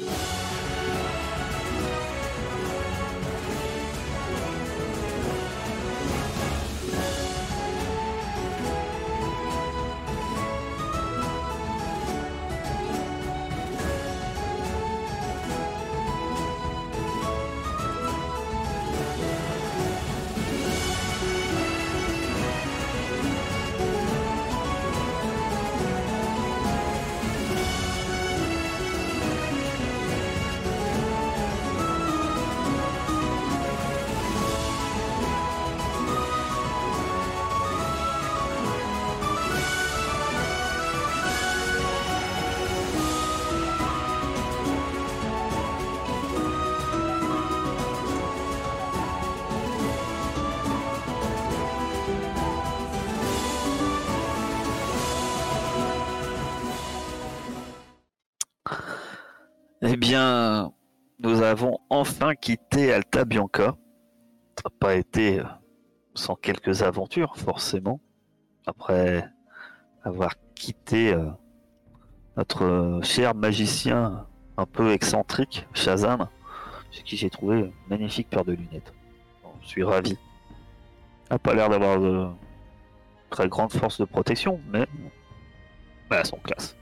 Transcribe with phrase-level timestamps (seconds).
[0.00, 0.41] Eh
[60.02, 60.72] bien,
[61.20, 63.76] nous avons enfin quitté Alta Bianca.
[64.56, 65.44] Ça n'a pas été euh,
[66.14, 68.00] sans quelques aventures, forcément.
[68.66, 69.24] Après
[70.02, 71.30] avoir quitté euh,
[72.36, 76.28] notre cher magicien un peu excentrique, Shazam,
[76.90, 78.92] chez qui j'ai trouvé une magnifique paire de lunettes.
[79.60, 80.18] je suis ravi.
[81.30, 82.26] N'a pas l'air d'avoir de
[83.30, 84.88] très grande force de protection, mais
[86.10, 86.76] bah, à son classe.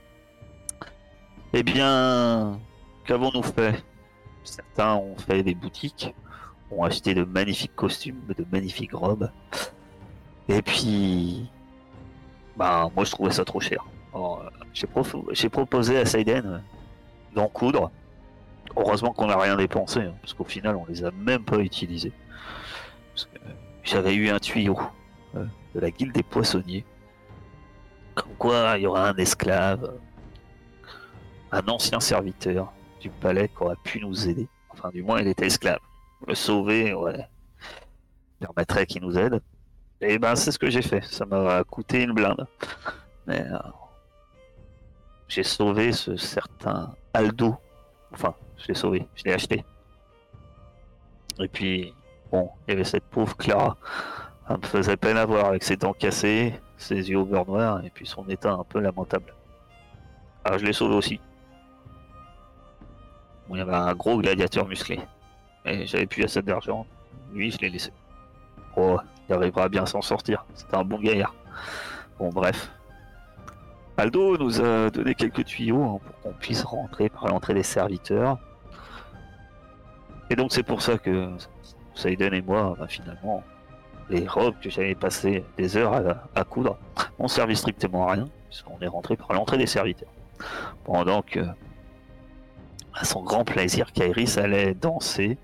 [1.53, 2.59] Eh bien,
[3.05, 3.83] qu'avons-nous fait?
[4.43, 6.13] Certains ont fait des boutiques,
[6.71, 9.29] ont acheté de magnifiques costumes, de magnifiques robes.
[10.47, 11.49] Et puis,
[12.55, 13.85] bah, moi je trouvais ça trop cher.
[14.15, 16.63] Euh, j'ai, proposé à Seiden
[17.33, 17.91] d'en coudre.
[18.75, 22.13] Heureusement qu'on n'a rien dépensé, hein, parce qu'au final on les a même pas utilisés.
[23.83, 24.79] j'avais eu un tuyau
[25.35, 26.85] euh, de la guilde des poissonniers.
[28.15, 29.93] Comme quoi il y aura un esclave,
[31.51, 34.47] un ancien serviteur du palais qui aurait pu nous aider.
[34.69, 35.79] Enfin, du moins, il était esclave.
[36.27, 37.27] Le sauver, ouais,
[38.39, 39.41] permettrait qu'il nous aide.
[39.99, 41.03] Et ben, c'est ce que j'ai fait.
[41.03, 42.47] Ça m'a coûté une blinde.
[43.27, 43.57] Mais euh,
[45.27, 47.55] j'ai sauvé ce certain Aldo.
[48.13, 49.63] Enfin, je l'ai sauvé, je l'ai acheté.
[51.39, 51.93] Et puis,
[52.31, 53.77] bon, il y avait cette pauvre Clara.
[54.49, 57.85] Elle me faisait peine à voir avec ses dents cassées, ses yeux au beurre noir
[57.85, 59.33] et puis son état un peu lamentable.
[60.43, 61.21] Alors je l'ai sauvé aussi
[63.49, 64.99] il y avait un gros gladiateur musclé.
[65.65, 66.85] Et j'avais plus assez d'argent.
[67.33, 67.91] Lui, je l'ai laissé.
[68.75, 68.97] Oh,
[69.27, 70.45] il arrivera bien s'en sortir.
[70.53, 71.35] C'est un bon gaillard.
[72.17, 72.71] Bon, bref.
[73.97, 78.39] Aldo nous a donné quelques tuyaux hein, pour qu'on puisse rentrer par l'entrée des serviteurs.
[80.29, 81.29] Et donc, c'est pour ça que
[81.93, 83.43] Saiden et moi, bah, finalement,
[84.09, 86.77] les robes que j'avais passé des heures à, coudre
[87.19, 90.11] ont servi strictement à rien, puisqu'on est rentré par l'entrée des serviteurs.
[90.83, 91.39] Pendant que
[92.93, 95.37] à son grand plaisir qu'Iris allait danser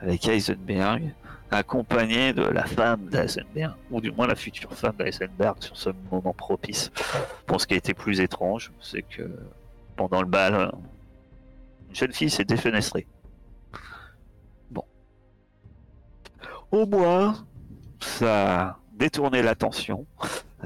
[0.00, 1.14] avec Heisenberg,
[1.50, 6.34] accompagné de la femme d'Eisenberg, ou du moins la future femme d'Eisenberg sur ce moment
[6.34, 6.90] propice.
[7.46, 9.22] Bon, ce qui a été plus étrange, c'est que
[9.96, 10.72] pendant le bal,
[11.88, 13.06] une jeune fille s'est défenestrée.
[14.70, 14.84] Bon.
[16.70, 17.46] Au moins,
[18.00, 20.06] ça a détourné l'attention.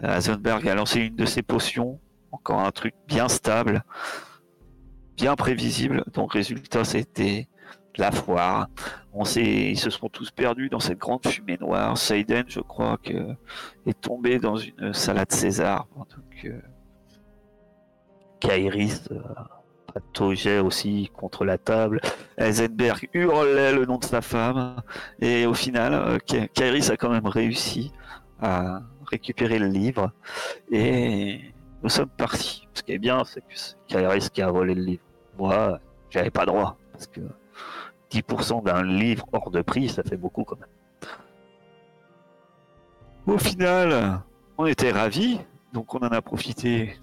[0.03, 2.01] Heisenberg a lancé une de ses potions,
[2.33, 3.85] encore un truc bien stable,
[5.17, 6.05] bien prévisible.
[6.13, 7.49] Donc, résultat, c'était
[7.97, 8.69] la foire.
[9.13, 11.97] On ils se sont tous perdus dans cette grande fumée noire.
[11.99, 13.35] Seiden, je crois que
[13.87, 15.87] est tombé dans une salade César.
[15.97, 16.61] Donc, euh,
[18.41, 22.01] Kairis euh, aussi contre la table.
[22.39, 24.77] Eisenberg hurlait le nom de sa femme.
[25.21, 27.93] Et au final, euh, Kairis a quand même réussi
[28.41, 30.13] à récupérer le livre.
[30.71, 31.52] Et
[31.83, 32.69] nous sommes partis.
[32.75, 35.03] Ce qui est bien, c'est que c'est Kairis qui a volé le livre.
[35.39, 36.77] Moi, j'avais pas droit.
[36.93, 37.21] Parce que
[38.11, 40.69] 10% d'un livre hors de prix, ça fait beaucoup quand même.
[43.27, 44.21] Au final,
[44.59, 45.41] on était ravis,
[45.73, 46.97] donc on en a profité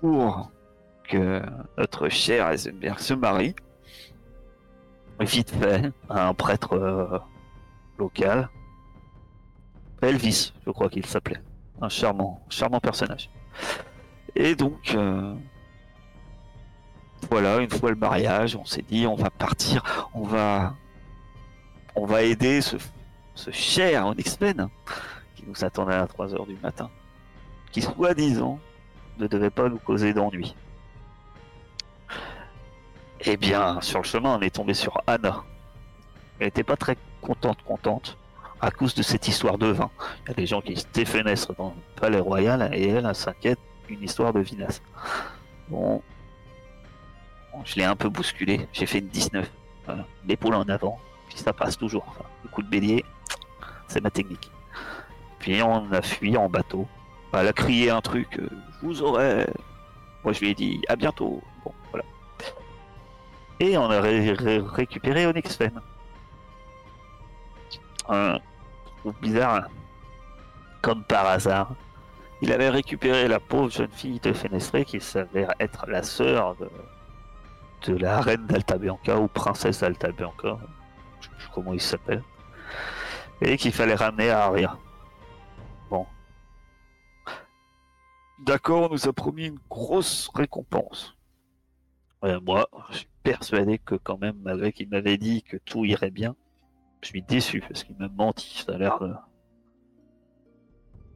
[0.00, 0.50] pour
[1.04, 1.42] que
[1.76, 3.54] notre cher Eisenberg se marie.
[5.20, 7.18] Vite fait, à un prêtre euh,
[7.98, 8.48] local.
[10.00, 11.42] Elvis, je crois qu'il s'appelait.
[11.80, 13.28] Un charmant, charmant personnage.
[14.34, 15.34] Et donc, euh,
[17.30, 20.74] voilà, une fois le mariage, on s'est dit on va partir, on va
[21.94, 22.76] on va aider ce,
[23.50, 24.68] cher Onyx-Men
[25.34, 26.90] qui nous attendait à 3h du matin,
[27.72, 28.60] qui soi-disant
[29.18, 30.54] ne devait pas nous causer d'ennui.
[33.20, 35.42] Eh bien, sur le chemin, on est tombé sur Anna.
[36.38, 38.16] Elle n'était pas très contente, contente,
[38.60, 39.90] à cause de cette histoire de vin.
[40.24, 43.58] Il y a des gens qui se défenestrent dans le palais royal et elle s'inquiète
[43.88, 44.80] d'une histoire de vinasse.
[45.68, 46.02] Bon,
[47.64, 48.68] je l'ai un peu bousculé.
[48.72, 49.50] J'ai fait une 19.
[49.86, 50.04] Voilà.
[50.26, 50.98] L'épaule en avant.
[51.28, 52.04] Puis ça passe toujours.
[52.44, 53.04] Le coup de bélier,
[53.88, 54.50] c'est ma technique.
[55.38, 56.86] Puis on a fui en bateau.
[57.32, 58.38] Elle a crié un truc.
[58.38, 58.48] euh,
[58.82, 59.46] vous aurai.
[60.24, 61.42] Moi je lui ai dit à bientôt.
[61.64, 62.04] Bon, voilà.
[63.60, 65.80] Et on a ré- ré- récupéré Onyx Fen.
[69.20, 69.54] Bizarre.
[69.56, 69.66] hein.
[70.82, 71.72] Comme par hasard.
[72.40, 76.56] Il avait récupéré la pauvre jeune fille de Fenestré qui s'avère être la sœur
[77.86, 80.58] de, la reine d'Alta Bianca ou princesse d'Alta Bianca.
[81.20, 82.22] Je sais plus comment il s'appelle.
[83.40, 84.76] Et qu'il fallait ramener à Aria.
[85.90, 86.06] Bon.
[88.38, 91.16] D'accord, on nous a promis une grosse récompense.
[92.24, 96.10] Euh, moi, je suis persuadé que quand même, malgré qu'il m'avait dit que tout irait
[96.10, 96.36] bien,
[97.02, 98.64] je suis déçu parce qu'il m'a menti.
[98.64, 98.98] Ça a l'air.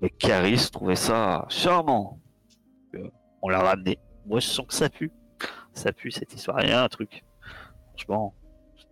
[0.03, 2.19] Mais Caris trouvait ça charmant.
[3.41, 3.99] On l'a ramené.
[4.27, 5.13] Moi, je sens que ça pue.
[5.73, 6.61] Ça pue cette histoire.
[6.63, 7.25] Il y a un truc.
[7.91, 8.35] Franchement,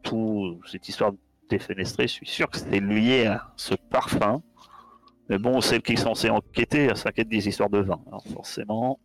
[0.03, 1.13] tout cette histoire
[1.49, 4.41] défenestrée, je suis sûr que c'est lié à ce parfum.
[5.29, 8.01] Mais bon, celle qui est censée enquêter, elle s'inquiète des histoires de vin.
[8.07, 9.01] Alors forcément,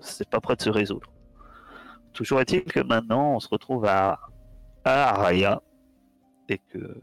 [0.00, 1.10] c'est pas prêt de se résoudre.
[2.12, 4.20] Toujours est-il que maintenant, on se retrouve à,
[4.84, 5.62] à Araya
[6.48, 7.00] et que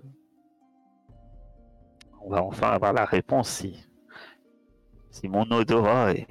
[2.21, 3.87] on va enfin avoir la réponse si,
[5.15, 6.27] si mon odorat est...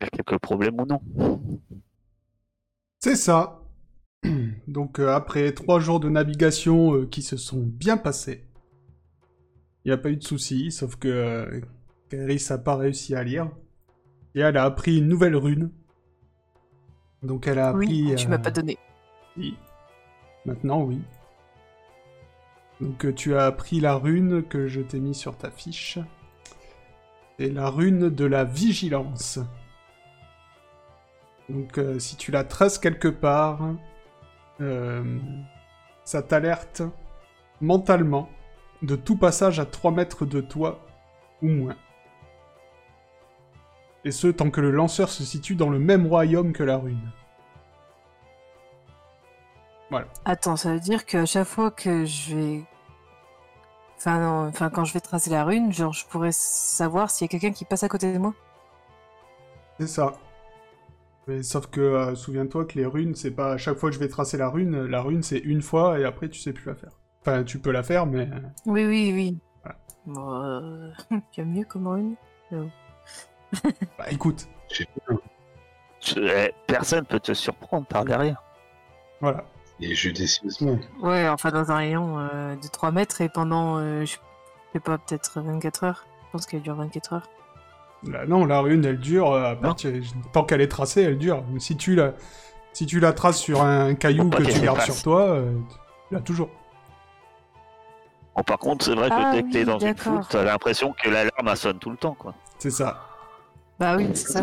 [0.00, 1.00] a quelques problèmes ou non.
[2.98, 3.62] C'est ça.
[4.66, 8.44] Donc euh, après trois jours de navigation euh, qui se sont bien passés,
[9.84, 11.60] il n'y a pas eu de soucis, sauf que euh,
[12.08, 13.50] Caris n'a pas réussi à lire.
[14.34, 15.70] Et elle a appris une nouvelle rune.
[17.22, 18.06] Donc elle a appris...
[18.06, 18.78] Oui, tu euh, m'as pas donné.
[19.36, 19.54] si.
[20.44, 21.00] Maintenant, oui.
[22.80, 25.98] Donc euh, tu as appris la rune que je t'ai mis sur ta fiche.
[27.50, 29.38] La rune de la vigilance.
[31.48, 33.60] Donc euh, si tu la traces quelque part,
[34.60, 35.18] euh,
[36.04, 36.82] ça t'alerte
[37.60, 38.28] mentalement
[38.82, 40.84] de tout passage à 3 mètres de toi
[41.42, 41.76] ou moins.
[44.04, 47.12] Et ce, tant que le lanceur se situe dans le même royaume que la rune.
[50.24, 52.64] Attends, ça veut dire qu'à chaque fois que je vais.
[54.04, 57.28] Enfin, non, enfin, quand je vais tracer la rune, genre, je pourrais savoir s'il y
[57.28, 58.34] a quelqu'un qui passe à côté de moi.
[59.78, 60.14] C'est ça.
[61.28, 64.00] Mais sauf que, euh, souviens-toi que les runes, c'est pas à chaque fois que je
[64.00, 66.74] vais tracer la rune, la rune c'est une fois et après tu sais plus la
[66.74, 66.90] faire.
[67.20, 68.28] Enfin, tu peux la faire, mais.
[68.28, 69.38] euh, Oui, oui, oui.
[69.62, 69.78] Voilà.
[70.06, 70.90] Bon, euh...
[71.10, 72.16] il y a mieux comme rune.
[73.98, 74.48] Bah écoute,
[76.16, 78.42] eh, Personne peut te surprendre par derrière.
[79.20, 79.44] voilà.
[79.80, 80.78] Et judicieusement.
[81.00, 84.16] Ouais, enfin, dans un rayon euh, de 3 mètres et pendant, euh, je
[84.72, 86.06] sais pas, peut-être 24 heures.
[86.26, 87.28] Je pense qu'elle dure 24 heures.
[88.08, 89.92] Là, non, la rune elle dure, euh, à partir...
[90.32, 91.44] tant qu'elle est tracée, elle dure.
[91.52, 92.14] Mais si tu la,
[92.72, 95.52] si tu la traces sur un caillou que qu'elle tu gardes sur toi, euh,
[96.08, 96.48] tu l'as toujours.
[98.34, 100.42] Bon, par contre, c'est vrai que Ah dès que t'es oui, dans une foule, t'as
[100.42, 102.34] l'impression que l'alarme elle sonne tout le temps, quoi.
[102.58, 103.06] C'est ça.
[103.78, 104.42] Bah oui, c'est ça.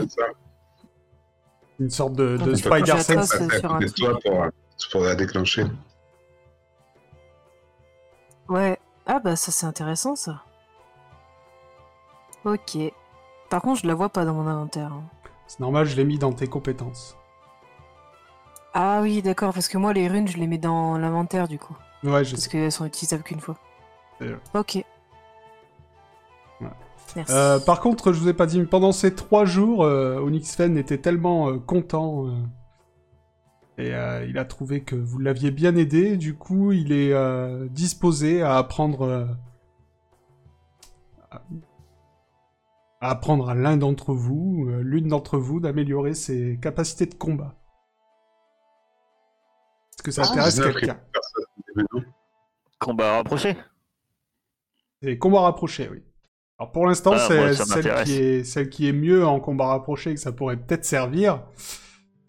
[1.79, 3.35] Une sorte de, spider sense.
[3.59, 4.45] sur un toi pour,
[4.87, 5.65] euh, pour la déclencher.
[8.47, 8.77] Ouais.
[9.05, 10.43] Ah bah ça c'est intéressant ça.
[12.45, 12.77] Ok.
[13.49, 14.91] Par contre je la vois pas dans mon inventaire.
[14.93, 15.03] hein.
[15.47, 17.15] C'est normal, je l'ai mis dans tes compétences.
[18.73, 21.75] Ah oui d'accord parce que moi les runes je les mets dans l'inventaire du coup.
[22.03, 23.55] Ouais, je Parce qu'elles sont utilisables qu'une fois.
[24.53, 24.83] Ok.
[27.15, 27.33] Merci.
[27.33, 30.55] Euh, par contre, je vous ai pas dit, mais pendant ces trois jours, euh, Onyx
[30.55, 32.31] Fen était tellement euh, content euh,
[33.79, 36.17] et euh, il a trouvé que vous l'aviez bien aidé.
[36.17, 39.25] Du coup, il est euh, disposé à apprendre euh,
[41.31, 41.41] à,
[42.99, 47.55] apprendre à l'un d'entre vous, euh, l'une d'entre vous, d'améliorer ses capacités de combat.
[49.93, 50.99] Est-ce que ça Ah, intéresse 19 quelqu'un?
[52.79, 53.55] Combat rapproché
[55.01, 56.03] C'est combat rapproché, oui.
[56.57, 58.09] Alors pour l'instant, Ah, c'est celle m'intéresse.
[58.09, 61.45] qui est celle qui est mieux en combat rapproché que ça pourrait peut-être servir.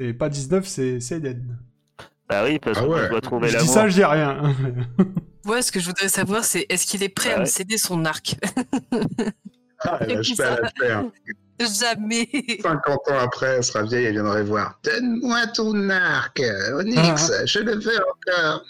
[0.00, 1.58] Et pas 19, c'est c'est Eden.
[2.28, 3.04] Bah oui, parce Ah que moi, ouais.
[3.04, 3.74] je dois trouver Je dis l'amour.
[3.74, 4.54] ça, je dis rien.
[5.44, 7.46] Moi, ce que je voudrais savoir, c'est est-ce qu'il est prêt Ah à me ouais.
[7.46, 8.36] céder son arc
[9.80, 11.04] ah, elle lâche pas la.
[11.58, 12.28] Jamais
[12.62, 14.78] 50 ans après, elle sera vieille, elle viendrait voir.
[14.84, 16.40] Donne-moi ton arc,
[16.74, 17.46] Onyx, Ah.
[17.46, 18.64] je le veux encore.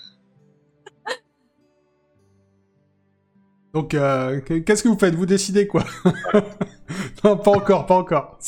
[3.75, 5.15] Donc, euh, qu'est-ce que vous faites?
[5.15, 5.85] Vous décidez quoi
[7.25, 8.39] Non, pas encore, pas encore.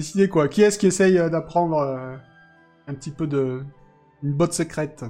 [0.00, 2.16] Décidez quoi Qui est-ce qui essaye euh, d'apprendre euh,
[2.86, 3.62] un petit peu de
[4.22, 5.04] une botte secrète?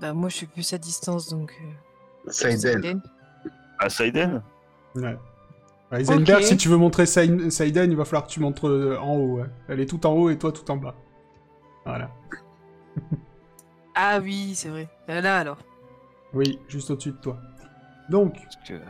[0.00, 1.56] Bah moi je suis plus à distance donc.
[1.62, 2.58] euh, Saiden.
[2.58, 3.02] Saiden.
[3.78, 4.42] Ah, Saiden
[4.96, 5.16] Ouais.
[5.92, 6.46] Ouais, Heisenberg, Ok.
[6.48, 9.36] si tu veux montrer Sai- Saiden, il va falloir que tu montres euh, en haut.
[9.38, 9.46] ouais.
[9.68, 10.96] Elle est tout en haut et toi tout en bas.
[11.84, 12.10] Voilà.
[13.94, 14.88] Ah oui, c'est vrai.
[15.06, 15.58] Là alors.
[16.34, 17.38] Oui, juste au-dessus de toi.
[18.10, 18.80] Donc, Parce que-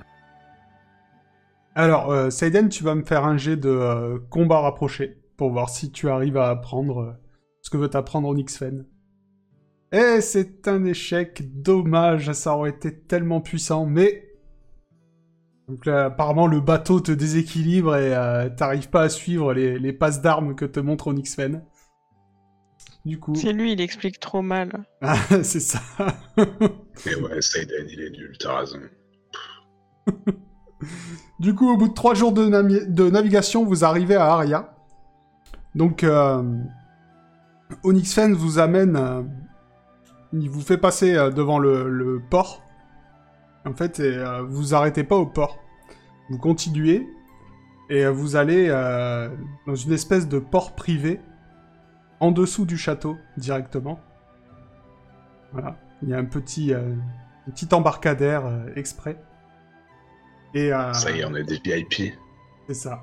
[1.77, 5.69] alors, euh, Saiden, tu vas me faire un jet de euh, combat rapproché pour voir
[5.69, 7.13] si tu arrives à apprendre euh,
[7.61, 8.87] ce que veut t'apprendre Onyxfen.
[9.93, 14.23] Et c'est un échec, dommage, ça aurait été tellement puissant, mais...
[15.69, 19.93] Donc là, apparemment, le bateau te déséquilibre et euh, t'arrives pas à suivre les, les
[19.93, 21.63] passes d'armes que te montre Onyxfen.
[23.05, 23.35] Du coup...
[23.35, 24.87] C'est lui, il explique trop mal.
[25.03, 25.83] Ah, c'est ça.
[27.05, 28.81] Mais ouais, Saiden, il est nul, t'as raison.
[31.39, 34.75] Du coup, au bout de trois jours de, navigation, vous arrivez à Aria.
[35.75, 36.43] Donc, euh,
[37.83, 38.97] Onyxfen vous amène...
[38.97, 39.23] euh,
[40.33, 42.63] il vous fait passer euh, devant le, port.
[43.65, 45.59] En fait, et, euh, vous arrêtez pas au port.
[46.31, 47.07] Vous continuez
[47.89, 48.69] et vous allez
[49.65, 51.21] dans une espèce de port privé
[52.19, 54.01] en dessous du château directement.
[55.53, 55.77] Voilà.
[56.03, 56.75] Il y a un petit,
[57.73, 58.43] embarcadère
[58.75, 59.23] exprès.
[60.55, 62.15] Et, euh, Ça y est, on est des VIP.
[62.67, 63.03] c'est ça.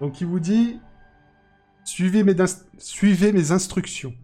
[0.00, 0.80] Donc il vous dit
[1.84, 2.34] suivez mes,
[2.78, 4.14] suivez mes instructions.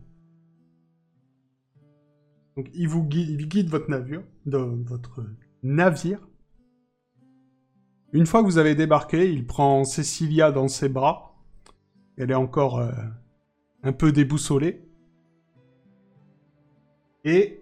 [2.57, 5.25] Donc il vous guide, il guide votre navire, de votre
[5.63, 6.27] navire.
[8.13, 11.37] Une fois que vous avez débarqué, il prend Cecilia dans ses bras.
[12.17, 12.91] Elle est encore euh,
[13.83, 14.85] un peu déboussolée.
[17.25, 17.60] Et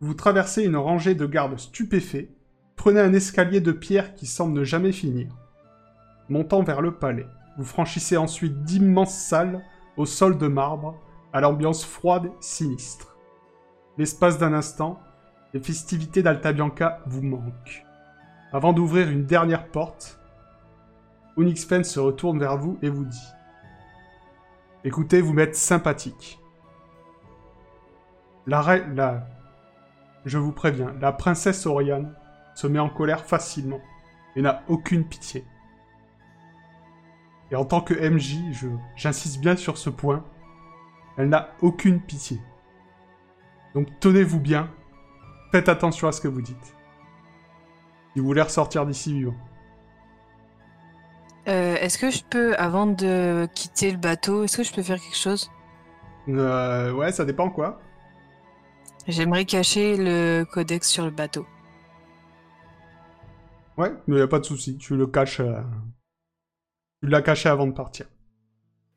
[0.00, 2.28] vous traversez une rangée de gardes stupéfaits
[2.78, 5.26] Prenez un escalier de pierre qui semble ne jamais finir.
[6.28, 7.26] Montant vers le palais,
[7.56, 9.64] vous franchissez ensuite d'immenses salles
[9.96, 10.94] au sol de marbre,
[11.32, 13.16] à l'ambiance froide, sinistre.
[13.98, 15.00] L'espace d'un instant,
[15.52, 17.84] les festivités d'Alta Bianca vous manquent.
[18.52, 20.20] Avant d'ouvrir une dernière porte,
[21.36, 23.28] Onyxfen se retourne vers vous et vous dit
[24.84, 26.38] Écoutez, vous m'êtes sympathique.
[28.46, 28.62] La...
[30.28, 32.14] Je vous préviens, la princesse Oriane
[32.54, 33.80] se met en colère facilement
[34.36, 35.42] et n'a aucune pitié.
[37.50, 38.36] Et en tant que MJ,
[38.94, 40.22] j'insiste bien sur ce point,
[41.16, 42.38] elle n'a aucune pitié.
[43.74, 44.70] Donc tenez-vous bien,
[45.50, 46.76] faites attention à ce que vous dites.
[48.12, 49.34] Si vous voulez ressortir d'ici vivant.
[51.48, 55.00] Euh, est-ce que je peux, avant de quitter le bateau, est-ce que je peux faire
[55.00, 55.50] quelque chose?
[56.28, 57.80] Euh, ouais, ça dépend quoi.
[59.08, 61.44] J'aimerais cacher le codex sur le bateau.
[63.78, 65.40] Ouais, mais y a pas de souci, tu le caches.
[65.40, 65.62] euh,
[67.02, 68.06] Tu l'as caché avant de partir.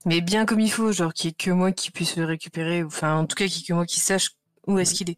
[0.06, 2.84] Mais bien comme il faut, genre qu'il n'y ait que moi qui puisse le récupérer,
[2.84, 4.30] enfin en tout cas qu'il n'y ait que moi qui sache
[4.68, 5.18] où est-ce qu'il est.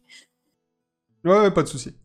[1.24, 1.96] Ouais, ouais, pas de souci.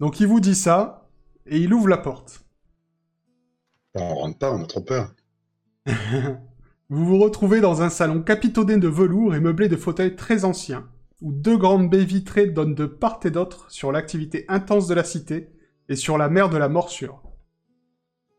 [0.00, 1.08] Donc il vous dit ça
[1.46, 2.44] et il ouvre la porte.
[3.94, 5.14] On rentre pas, on a trop peur.
[6.90, 10.89] Vous vous retrouvez dans un salon capitonné de velours et meublé de fauteuils très anciens,
[11.20, 15.04] où deux grandes baies vitrées donnent de part et d'autre sur l'activité intense de la
[15.04, 15.52] cité
[15.88, 17.22] et sur la mer de la morsure.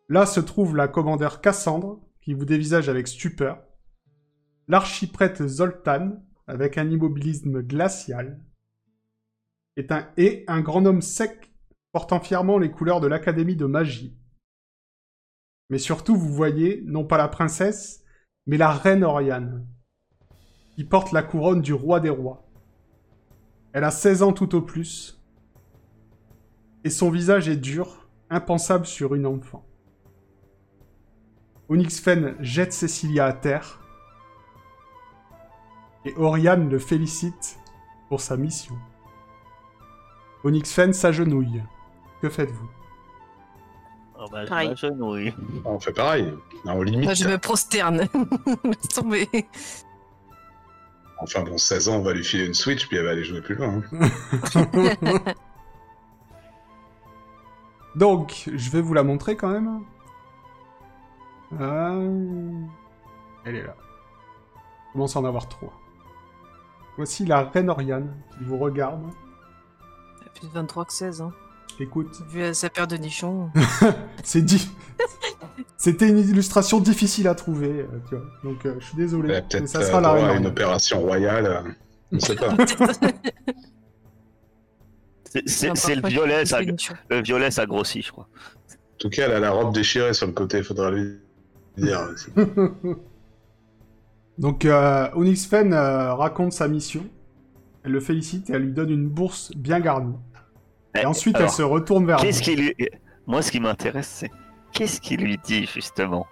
[0.09, 3.63] Là se trouve la commandeur Cassandre, qui vous dévisage avec stupeur,
[4.67, 8.43] l'archiprêtre Zoltan, avec un immobilisme glacial,
[9.77, 11.53] est un, et un grand homme sec
[11.91, 14.17] portant fièrement les couleurs de l'Académie de magie.
[15.69, 18.03] Mais surtout, vous voyez, non pas la princesse,
[18.45, 19.67] mais la reine Oriane,
[20.75, 22.50] qui porte la couronne du roi des rois.
[23.74, 25.20] Elle a 16 ans tout au plus,
[26.84, 29.63] et son visage est dur, impensable sur une enfant.
[31.70, 33.80] Onyxfen jette Cecilia à terre,
[36.04, 37.58] et Oriane le félicite
[38.10, 38.75] pour sa mission.
[40.44, 41.62] Onyxfen s'agenouille.
[42.22, 42.70] Que faites-vous?
[44.20, 44.70] Oh, bah, je Pareil.
[44.70, 45.34] m'agenouille.
[45.66, 46.32] On fait pareil.
[46.66, 47.06] Non, limite.
[47.06, 48.08] Enfin, je me prosterne.
[48.63, 49.28] Laisse tomber.
[51.22, 53.42] Enfin bon, 16 ans, on va lui filer une Switch, puis elle va aller jouer
[53.42, 53.82] plus loin.
[53.94, 55.18] hein.
[57.96, 59.82] Donc, je vais vous la montrer quand même.
[61.60, 62.62] Euh,
[63.46, 63.75] Elle est là.
[64.90, 65.74] Il commence à en avoir trois.
[66.98, 69.01] Voici la reine Oriane qui vous regarde.
[70.22, 71.32] Elle a plus de 23 que 16, hein.
[71.80, 73.50] Écoute, Vu sa paire de nichons.
[74.24, 74.70] c'est di...
[75.77, 78.25] C'était une illustration difficile à trouver, euh, tu vois.
[78.44, 79.30] Donc, euh, je suis désolé.
[79.34, 81.46] A mais peut-être ça euh, sera la reine à une opération royale.
[81.46, 81.62] euh,
[82.12, 82.56] Je sais pas.
[85.46, 88.27] C'est- le violet, ça, le violet, ça grossit, je crois.
[88.74, 91.20] En tout cas, elle a la robe déchirée sur le côté, faudra lui
[91.77, 92.01] dire.
[94.38, 97.06] Donc, euh, Onyxfen euh, raconte sa mission.
[97.84, 100.15] Elle le félicite et elle lui donne une bourse bien garnie.
[101.00, 102.75] Et ensuite, Alors, elle se retourne vers Qu'est-ce qui lui...
[103.25, 104.32] Moi, ce qui m'intéresse, c'est
[104.74, 106.28] qu'est-ce qu'il lui dit justement?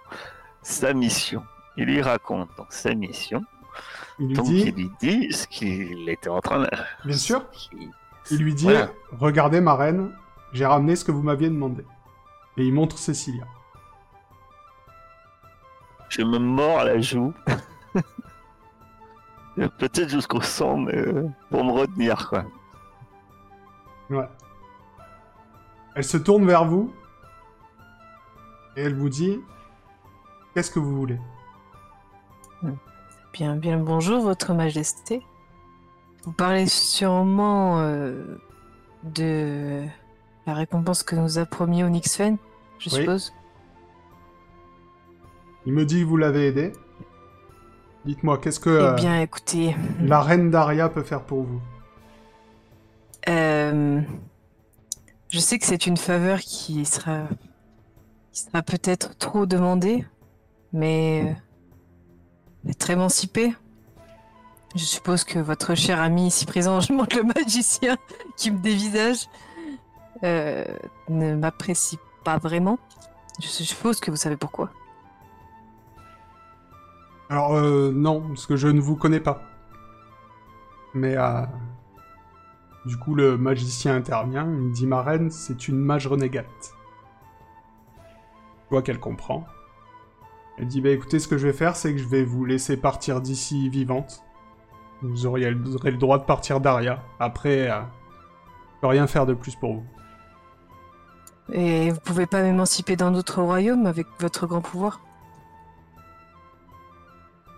[0.62, 1.42] Sa mission.
[1.76, 3.42] Il lui raconte donc sa mission.
[4.18, 6.70] Il lui Donc, dit, il lui dit ce qu'il était en train de.
[7.04, 7.44] bien sûr,
[8.30, 8.90] il lui dit, Voilà.
[9.12, 10.12] regardez ma reine,
[10.52, 11.84] j'ai ramené ce que vous m'aviez demandé.
[12.56, 13.44] Et il montre Cécilia.
[16.08, 17.32] Je me mords à la joue.
[19.78, 22.44] Peut-être jusqu'au sang, mais euh, pour me retenir, quoi.
[24.08, 24.28] Ouais.
[25.94, 26.92] Elle se tourne vers vous.
[28.76, 29.40] Et elle vous dit,
[30.54, 31.18] qu'est-ce que vous voulez?
[33.32, 35.22] Bien, bien bonjour, Votre Majesté.
[36.24, 38.38] Vous parlez sûrement euh,
[39.04, 39.82] de
[40.46, 42.36] la récompense que nous a promis Onyx Fen,
[42.78, 42.96] je Oui.
[43.00, 43.32] suppose?
[45.66, 46.72] Il me dit que vous l'avez aidé.
[48.04, 51.60] Dites-moi, qu'est-ce que euh, Eh bien, écoutez, la reine Daria peut faire pour vous?
[53.28, 54.00] Euh,
[55.28, 57.24] je sais que c'est une faveur qui sera,
[58.32, 60.04] qui sera peut-être trop demandée,
[60.72, 61.36] mais
[62.66, 63.54] euh, être émancipé.
[64.76, 67.96] Je suppose que votre cher ami ici présent, je montre le magicien
[68.36, 69.26] qui me dévisage,
[70.22, 70.64] euh,
[71.08, 72.78] ne m'apprécie pas vraiment.
[73.40, 74.70] Je suppose que vous savez pourquoi.
[77.30, 79.42] Alors, euh, non, parce que je ne vous connais pas.
[80.94, 81.42] Mais, euh,
[82.84, 84.52] du coup, le magicien intervient.
[84.60, 86.74] Il dit Ma reine, c'est une mage renégate.
[88.70, 89.44] Je vois qu'elle comprend.
[90.56, 92.76] Elle dit Bah écoutez, ce que je vais faire, c'est que je vais vous laisser
[92.76, 94.22] partir d'ici vivante.
[95.02, 97.02] Vous auriez vous aurez le droit de partir d'Aria.
[97.18, 99.84] Après, euh, je peux rien faire de plus pour vous.
[101.52, 105.00] Et vous pouvez pas m'émanciper dans d'autres royaumes avec votre grand pouvoir?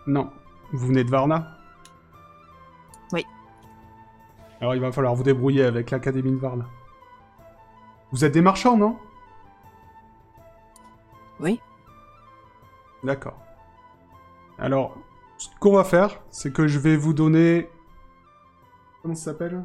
[0.07, 0.31] Non.
[0.73, 1.59] Vous venez de Varna?
[3.13, 3.27] Oui.
[4.63, 6.65] Alors il va falloir vous débrouiller avec l'Académie de Varna.
[8.13, 8.97] Vous êtes des marchands, non?
[11.41, 11.61] Oui.
[13.05, 13.39] D'accord.
[14.59, 14.97] Alors,
[15.39, 17.69] ce qu'on va faire, c'est que je vais vous donner...
[19.03, 19.65] Comment ça s'appelle?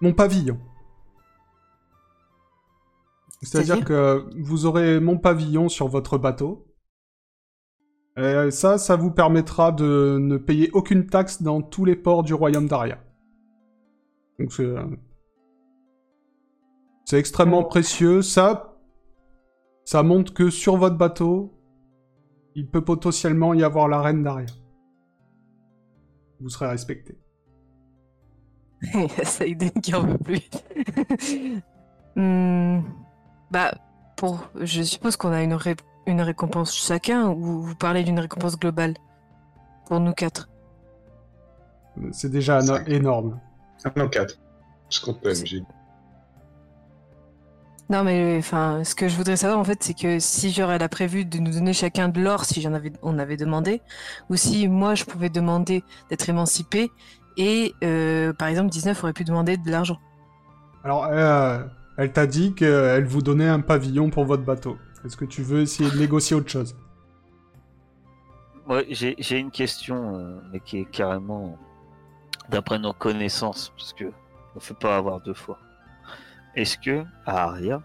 [0.00, 0.58] Mon pavillon.
[3.42, 6.68] C'est-à-dire que vous aurez mon pavillon sur votre bateau.
[8.16, 12.34] Et ça, ça vous permettra de ne payer aucune taxe dans tous les ports du
[12.34, 12.98] royaume d'Aria.
[14.38, 14.72] Donc c'est...
[17.04, 18.22] C'est extrêmement précieux.
[18.22, 18.71] Ça,
[19.84, 21.52] ça montre que sur votre bateau,
[22.54, 24.46] il peut potentiellement y avoir la reine d'Aria.
[26.40, 27.18] Vous serez respecté.
[28.94, 30.40] Il y a Saïden qui en veut plus.
[32.14, 32.80] Hmm,
[33.50, 33.72] bah,
[34.18, 38.58] pour, je suppose qu'on a une, ré- une récompense chacun ou vous parlez d'une récompense
[38.58, 38.92] globale?
[39.86, 40.50] Pour nous quatre.
[42.10, 43.40] C'est déjà énorme.
[43.84, 44.38] Ah non, 4.
[44.90, 45.62] Je compte pas, MJ.
[47.90, 50.88] Non, mais enfin, ce que je voudrais savoir en fait, c'est que si j'aurais la
[50.88, 53.82] prévu de nous donner chacun de l'or, si j'en avais, on avait demandé,
[54.30, 56.90] ou si moi je pouvais demander d'être émancipé
[57.36, 59.98] et euh, par exemple 19 aurait pu demander de l'argent.
[60.84, 61.62] Alors, euh,
[61.96, 64.78] elle t'a dit qu'elle vous donnait un pavillon pour votre bateau.
[65.04, 66.76] Est-ce que tu veux essayer de négocier autre chose?
[68.68, 71.58] Ouais, j'ai j'ai une question, euh, mais qui est carrément
[72.48, 75.58] d'après nos connaissances, parce que on ne fait pas avoir deux fois.
[76.54, 77.82] Est-ce que à Aria,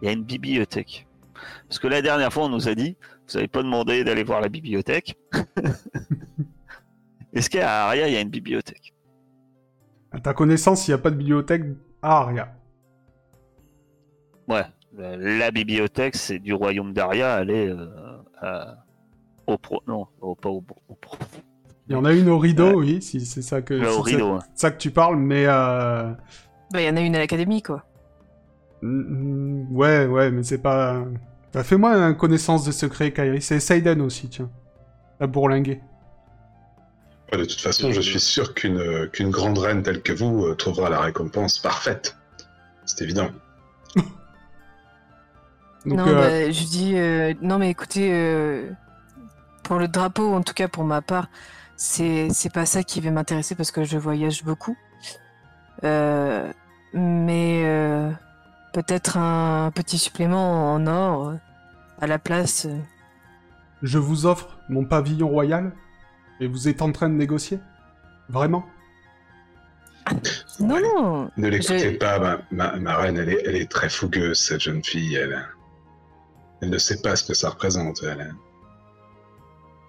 [0.00, 1.06] il y a une bibliothèque?
[1.68, 2.96] Parce que la dernière fois, on nous a dit,
[3.28, 5.16] vous n'avez pas demandé d'aller voir la bibliothèque.
[7.32, 8.94] Est-ce qu'à Aria, il y a une bibliothèque?
[10.12, 11.64] À ta connaissance, il n'y a pas de bibliothèque
[12.02, 12.52] à Aria.
[14.48, 14.64] Ouais,
[14.96, 17.86] la, bibliothèque, c'est du royaume d'Aria, elle est euh,
[18.40, 18.84] à-
[19.46, 21.16] au pro, non, au, pas au, au pro,
[21.88, 22.74] Il y en a une au rideau, Ouais.
[22.74, 24.38] oui, si c'est ça que, là, au c'est ça- rideau.
[24.56, 26.12] ça que tu parles, mais euh,
[26.72, 27.84] Bah, il y en a une à l'académie quoi.
[28.82, 31.04] mm, ouais, ouais, mais c'est pas.
[31.52, 33.42] Bah, Fais-moi une connaissance de secret, Kairi.
[33.42, 34.50] C'est Seiden aussi, tiens.
[35.18, 35.80] La bourlinguée.
[37.32, 40.46] Ouais, de toute façon, je suis sûr qu'une euh, qu'une grande reine telle que vous
[40.46, 42.16] euh, trouvera la récompense parfaite.
[42.86, 43.28] C'est évident.
[45.86, 48.70] Donc, non, euh, bah, je dis euh, non, mais écoutez, euh,
[49.62, 51.28] pour le drapeau, en tout cas pour ma part,
[51.76, 54.76] c'est c'est pas ça qui va m'intéresser parce que je voyage beaucoup.
[56.92, 58.10] Mais euh,
[58.72, 61.34] peut-être un petit supplément en or euh,
[62.00, 62.66] à la place.
[62.66, 62.78] euh.
[63.82, 65.72] je vous offre mon pavillon royal
[66.40, 67.60] et vous êtes en train de négocier?
[68.28, 68.64] Vraiment?
[70.58, 70.82] Non, Ouais.
[70.82, 71.30] non.
[71.36, 74.60] Ne l'écoutez Je- pas, ma, ma- ma reine, elle est, elle est très fougueuse, cette
[74.60, 75.14] jeune fille.
[75.14, 75.46] Elle,
[76.62, 78.02] elle ne sait pas ce que ça représente.
[78.02, 78.34] Elle.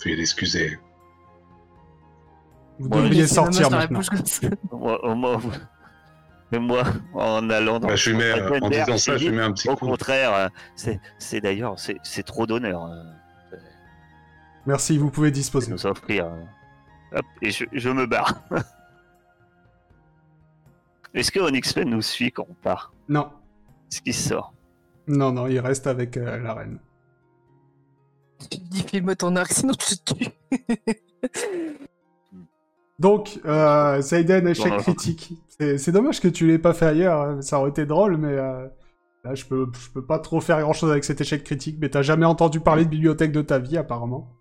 [0.04, 0.78] Veuillez l'excuser.
[2.80, 4.02] Vous devriez sortir maintenant.
[6.52, 6.84] Mais moi,
[7.14, 9.76] en allant dans Bah, je mets, euh, en disant ça, je mets un petit Au
[9.76, 9.88] coup.
[9.88, 13.58] contraire, euh, c'est d'ailleurs, c'est trop d'honneur euh,
[14.66, 15.72] Merci, vous pouvez disposer.
[15.72, 16.30] nous offrir.
[17.14, 18.36] Hop, et je, je me barre.
[21.14, 22.94] Est-ce que Onyxpen nous suit quand on part?
[23.10, 23.32] Non,
[23.92, 24.54] Est-ce qu'il sort?
[25.08, 26.80] Non, non, il reste avec euh, la reine.
[28.50, 30.30] Tu dis, file-moi ton arc, sinon je te tue.
[33.02, 35.34] Donc, euh, Zayden, échec critique.
[35.60, 37.42] C'est dommage que tu l'aies pas fait ailleurs, hein.
[37.42, 38.68] ça aurait été drôle, mais euh,
[39.24, 41.90] là, je peux, je peux pas trop faire grand chose avec cet échec critique, mais
[41.90, 44.30] t'as jamais entendu parler de bibliothèque de ta vie, apparemment.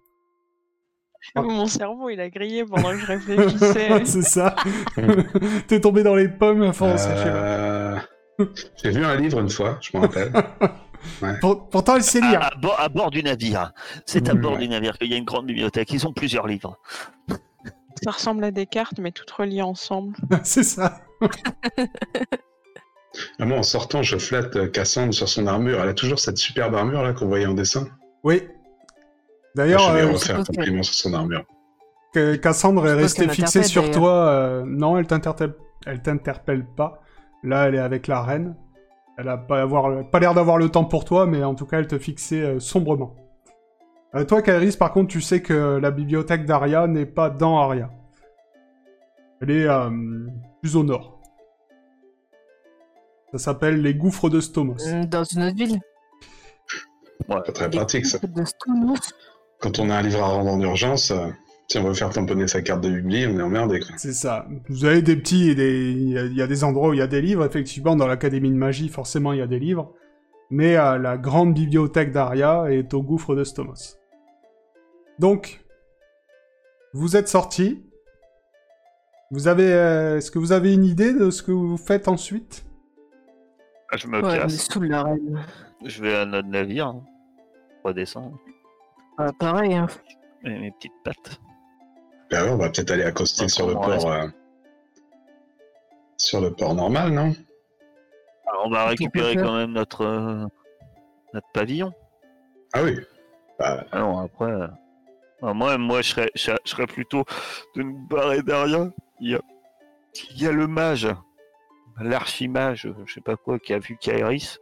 [1.35, 1.43] Ah.
[1.43, 3.91] Mon cerveau, il a grillé pendant que je réfléchissais.
[4.07, 4.57] C'est ça.
[5.69, 7.07] T'es tombé dans les pommes à force.
[7.11, 7.99] Euh,
[8.83, 10.33] J'ai vu un livre une fois, je me rappelle.
[11.43, 12.41] Pour- pourtant, il sait lire.
[12.41, 13.73] à, à bord, à bord du navire.
[14.07, 14.59] C'est à Mmh, bord ouais.
[14.61, 15.93] du navire qu'il y a une grande bibliothèque.
[15.93, 16.79] Ils ont plusieurs livres.
[18.03, 20.17] Ça ressemble à des cartes, mais toutes reliées ensemble.
[20.43, 21.01] C'est ça.
[23.39, 25.81] Ah, Moi, en sortant, je flatte euh, Cassandre sur son armure.
[25.83, 27.89] Elle a toujours cette superbe armure là qu'on voyait en dessin.
[28.25, 28.43] Oui.
[29.57, 31.45] D'ailleurs, je vais euh, refaire un que- compliment sur son armure.
[32.15, 34.29] que Cassandre est restée fixée sur toi.
[34.29, 35.55] euh, non, elle t'interpelle,
[35.87, 37.03] elle t'interpelle pas.
[37.43, 38.57] Là, elle est avec la reine.
[39.19, 41.79] Elle a pas, avoir, pas l'air d'avoir le temps pour toi, mais en tout cas,
[41.81, 43.17] elle te fixait euh, sombrement.
[44.15, 47.91] Euh, toi, Kairis, par contre, tu sais que la bibliothèque d'Aria n'est pas dans Aria.
[49.41, 49.89] Elle est euh,
[50.61, 51.21] plus au nord.
[53.33, 54.77] Ça s'appelle les gouffres de Stomos.
[54.89, 55.81] Hum, Dans une autre ville.
[57.29, 57.37] Ouais.
[57.45, 58.19] Pas très Les pratique ça.
[58.19, 58.43] de.
[59.61, 61.29] Quand on a un livre à rendre en urgence, euh,
[61.69, 63.95] si on veut faire tamponner sa carte de bibli, on est emmerdé quoi.
[63.99, 64.47] C'est ça.
[64.69, 65.93] Vous avez des petits, et des...
[65.93, 67.45] il y a- il y, a des endroits où il y a des livres.
[67.45, 69.93] Effectivement, dans l'académie de magie, forcément, il y a des livres.
[70.51, 73.99] Mais euh, la grande bibliothèque d'Aria est au gouffre de Stomos.
[75.21, 75.61] Donc,
[76.95, 77.85] vous êtes sortis.
[79.31, 82.65] Vous avez, euh, est-ce que vous avez une idée de ce que vous faites ensuite?
[83.95, 84.67] Je me Ouais, casse.
[84.71, 85.45] sous la reine.
[85.85, 86.87] Je vais à notre navire.
[86.89, 87.03] hein.
[87.85, 88.39] Redescendre.
[89.19, 89.87] Ouais, pareil, hein.
[90.45, 91.39] Et mes petites pattes.
[92.31, 94.11] Bah ouais, on va peut-être aller accoster sur le port.
[94.11, 94.27] euh,
[96.17, 97.33] Sur le port normal, non?
[98.47, 100.47] Alors, on va récupérer quand même notre, euh,
[101.35, 101.93] notre pavillon.
[102.73, 102.97] Ah oui.
[103.59, 104.51] Bah, Alors après,
[105.43, 107.25] moi, moi je, serais, je, serais- je serais plutôt
[107.77, 108.91] de nous barrer derrière.
[109.21, 109.41] Il y a,
[110.31, 111.09] il y a le mage,
[112.01, 114.59] l'archimage, je sais pas quoi, qui a vu Kairis.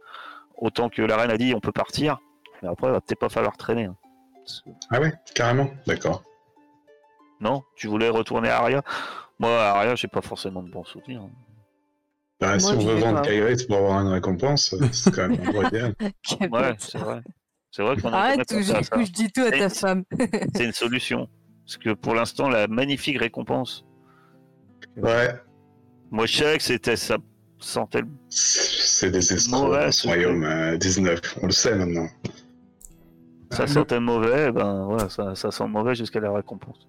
[0.57, 2.19] Autant que la reine a dit on peut partir.
[2.61, 3.85] Mais après, il va peut-être pas falloir traîner.
[3.85, 3.95] hein.
[4.91, 5.69] Ah ouais, carrément.
[5.87, 6.23] D'accord.
[7.39, 8.81] Non Tu voulais retourner à Aria
[9.39, 11.21] Moi, à Aria, j'ai pas forcément de bons souvenirs.
[11.21, 11.29] hein.
[12.41, 13.21] Bah, si on veut vendre.
[13.21, 15.93] Kairis pour avoir une récompense, c'est quand même l'endroit idéal.
[16.51, 17.21] Ouais, c'est vrai.
[17.71, 18.79] C'est vrai qu'on a Arrête, à je, ça.
[18.81, 20.03] je dis tout à ta femme.
[20.55, 21.27] C'est une solution.
[21.65, 23.85] Parce que pour l'instant, la magnifique récompense.
[24.97, 25.29] Ouais,
[26.09, 27.17] Moi, je savais que c'était ça
[27.59, 31.19] sentait le c'est des escrocs dans ce royaume euh, 19.
[31.41, 32.07] On le sait maintenant.
[33.51, 36.87] Ça Ah, sentait mauvais, ben ouais, ça, ça sent mauvais jusqu'à la récompense.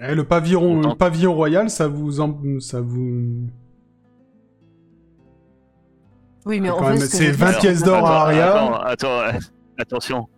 [0.00, 3.46] Eh, Le pavillon, Autant- le pavillon royal, ça vous, en- ça vous,
[6.46, 8.54] Oui, mais en fait, c'est je dis, 20 c'est pièces d'or à Aria.
[8.54, 9.38] Attends, attends, attends,
[9.78, 10.28] attention.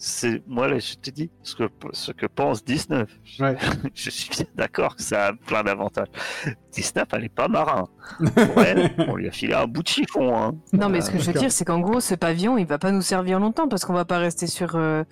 [0.00, 3.10] C'est moi là, je te dis ce que ce que pense 19.
[3.24, 3.56] Je- Ouais.
[3.94, 6.06] Je suis bien d'accord que ça a plein d'avantages.
[6.72, 7.88] 19, elle est pas marin.
[8.18, 10.36] Pour elle, on lui a filé un bout de chiffon.
[10.36, 10.54] Hein.
[10.72, 12.92] Non, mais ce que je veux dire, c'est qu'en gros, ce pavillon, il va pas
[12.92, 15.02] nous servir longtemps parce qu'on va pas rester sur euh,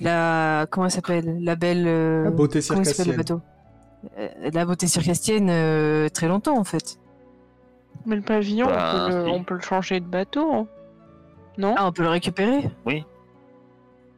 [0.00, 0.66] la.
[0.70, 1.42] Comment elle s'appelle?
[1.42, 1.86] La belle.
[1.88, 3.16] euh, La beauté Comment le circassienne.
[3.16, 3.40] bateau?
[4.18, 6.98] Euh, La beauté circassienne euh, très longtemps en fait.
[8.04, 9.30] Mais le pavillon, Bah, on, peut le, si.
[9.30, 10.52] on peut le changer de bateau.
[10.52, 10.66] hein.
[11.58, 13.04] Non Ah, on peut le récupérer Oui.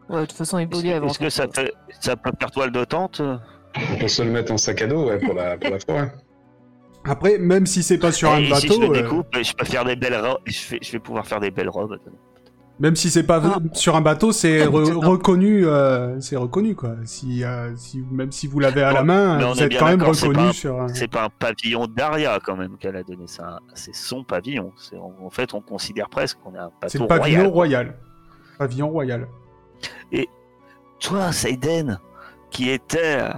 [0.08, 1.06] Ouais, de toute façon, il que, avant.
[1.08, 3.36] est-ce que ça, fait, ça peut faire toile de tente euh
[3.94, 6.12] On peut se le mettre en sac à dos ouais, pour, la, pour la forêt.
[7.04, 9.52] Après, même si c'est pas sur un Et si bateau, je le euh, découpe, je
[9.54, 10.38] peux faire des belles robes.
[10.46, 11.98] Je vais, je vais pouvoir faire des belles robes.
[12.80, 13.58] Même si c'est pas Ah.
[13.74, 16.94] sur un bateau, c'est re- reconnu, euh, c'est reconnu quoi.
[17.04, 20.26] Si, euh, si, même si vous l'avez à la main, vous êtes quand même c'est
[20.26, 20.80] reconnu pas- sur.
[20.80, 23.60] un- C'est pas un pavillon d'Aria quand même qu'elle a donné ça.
[23.74, 24.72] C'est son pavillon.
[24.76, 27.86] C'est- En en fait, on considère presque qu'on a un C'est bateau le pavillon royal.
[27.86, 27.98] royal.
[28.58, 29.28] Pavillon royal.
[31.00, 31.98] Toi, Seiden,
[32.50, 33.32] qui était euh,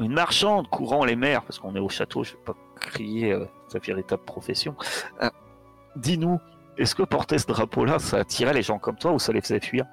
[0.00, 3.46] une marchande courant les mers, parce qu'on est au château, je vais pas crier euh,
[3.68, 4.74] sa véritable profession.
[5.22, 5.30] euh,
[5.96, 6.38] Dis-nous,
[6.78, 9.60] est-ce que porter ce drapeau-là, ça attirait les gens comme toi ou ça les faisait
[9.60, 9.84] fuir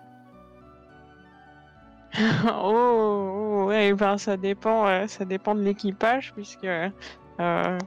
[2.48, 7.78] oh, oh, ouais, ben, ça dépend, euh, ça dépend de l'équipage puisque euh,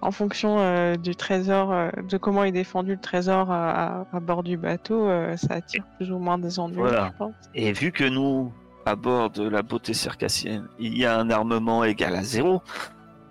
[0.00, 5.06] en fonction euh, du trésor, de comment est défendu le trésor à, bord du bateau,
[5.36, 7.10] ça attire plus ou moins des ennuis, Voilà.
[7.12, 7.34] je pense.
[7.54, 8.52] Et vu que nous,
[8.86, 12.62] à bord de la beauté circassienne, il y a un armement égal à zéro,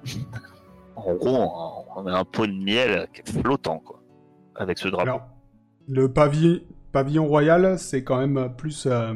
[0.95, 4.00] En gros, on a un pot de miel qui est flottant, quoi.
[4.55, 5.01] Avec ce drapeau.
[5.09, 5.27] Alors,
[5.87, 6.59] le pavillon,
[6.91, 9.13] pavillon royal, c'est quand même plus euh,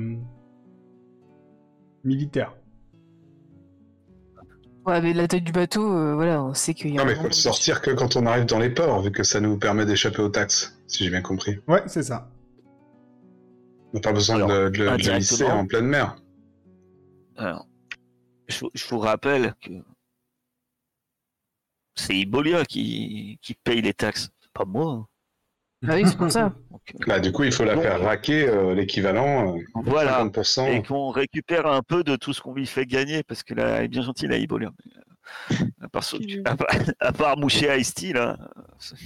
[2.04, 2.56] militaire.
[4.86, 7.02] Ouais, mais la taille du bateau, euh, voilà, on sait qu'il y a.
[7.02, 9.39] Non, mais faut le sortir que quand on arrive dans les ports, vu que ça
[9.39, 11.58] nous permet d'échapper aux taxes, si j'ai bien compris.
[11.67, 12.30] Ouais, c'est ça.
[13.91, 15.17] On n'a pas besoin Alors, de, de le- de le indirectement.
[15.17, 16.15] lisser en pleine mer.
[17.38, 17.67] Alors,
[18.48, 19.71] je, vous- je vous rappelle que
[21.95, 25.08] c'est Ibolia qui, qui paye les taxes, pas moi.
[25.88, 26.52] Ah oui, c'est pour ça.
[26.72, 27.82] Donc, Bah, du coup, il faut la Bon.
[27.82, 30.24] faire raquer euh, l'équivalent, euh, voilà.
[30.26, 30.68] 50%.
[30.72, 33.78] Et qu'on récupère un peu de tout ce qu'on lui fait gagner, parce que là,
[33.78, 34.70] elle est bien gentille, la Ibolia.
[35.52, 36.04] Euh, À part,
[36.46, 36.68] à part,
[37.00, 38.38] à part moucher Ice-T, là.
[38.80, 38.96] c'est-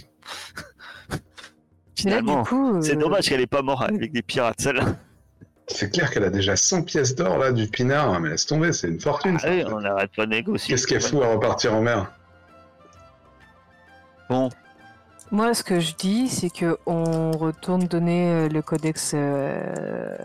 [2.06, 2.82] Mais là, Finalement, du coup.
[2.82, 4.96] c'est euh, dommage qu'elle ait pas mort avec des pirates, celle-là.
[5.68, 8.72] C'est clair qu'elle a déjà 100 pièces d'or là du pinard, hein, mais laisse tomber,
[8.74, 9.36] c'est une fortune.
[9.38, 9.74] Ah ça, oui, en fait.
[9.74, 10.74] on n'arrête pas de négocier.
[10.74, 12.12] Qu'est-ce qu'elle fout à repartir en mer?
[14.30, 14.50] Bon,
[15.32, 19.12] Moi, ce que je dis, c'est que on retourne donner euh, le codex.
[19.16, 20.18] euh,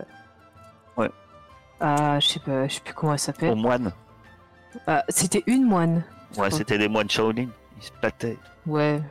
[0.97, 1.09] Ouais.
[1.79, 3.55] À, je sais pas, je sais plus comment elle aux s'appelle.
[3.55, 3.91] moines.
[4.87, 6.03] Ah, c'était une moine.
[6.37, 7.47] Ouais, c'était des moines Shaolin.
[7.77, 8.37] Ils se battaient.
[8.65, 9.01] Ouais.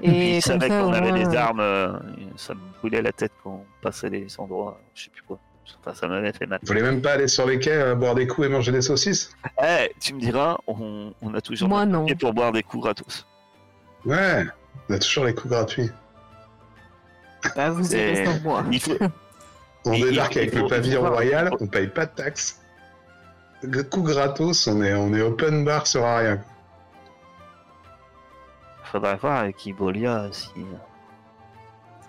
[0.00, 1.60] Et Et ils savaient qu'on avait moins, des euh, armes.
[1.60, 1.98] euh,
[2.36, 4.80] ça me brûlait la tête quand on passait les endroits.
[4.94, 5.38] Je sais plus quoi.
[5.80, 6.58] Enfin, ça m'avait fait mal.
[6.62, 8.82] Vous voulez même pas aller sur les quais, euh, boire des coups et manger des
[8.82, 9.34] saucisses?
[9.62, 12.06] Eh, tu me diras, on, on a toujours Moi, non.
[12.20, 13.26] pour boire des coups gratos.
[14.04, 14.44] Ouais,
[14.88, 15.90] on a toujours les coups gratuits.
[17.56, 18.62] Bah, vous Et- sans moi.
[18.70, 18.92] Il faut...
[19.84, 22.60] On Et- débarque avec faut- le pavillon royal, on paye pas de taxes.
[23.90, 26.38] Coup gratos, on est, on est open bar sur rien.
[28.84, 30.50] faudrait voir avec Ibolia si.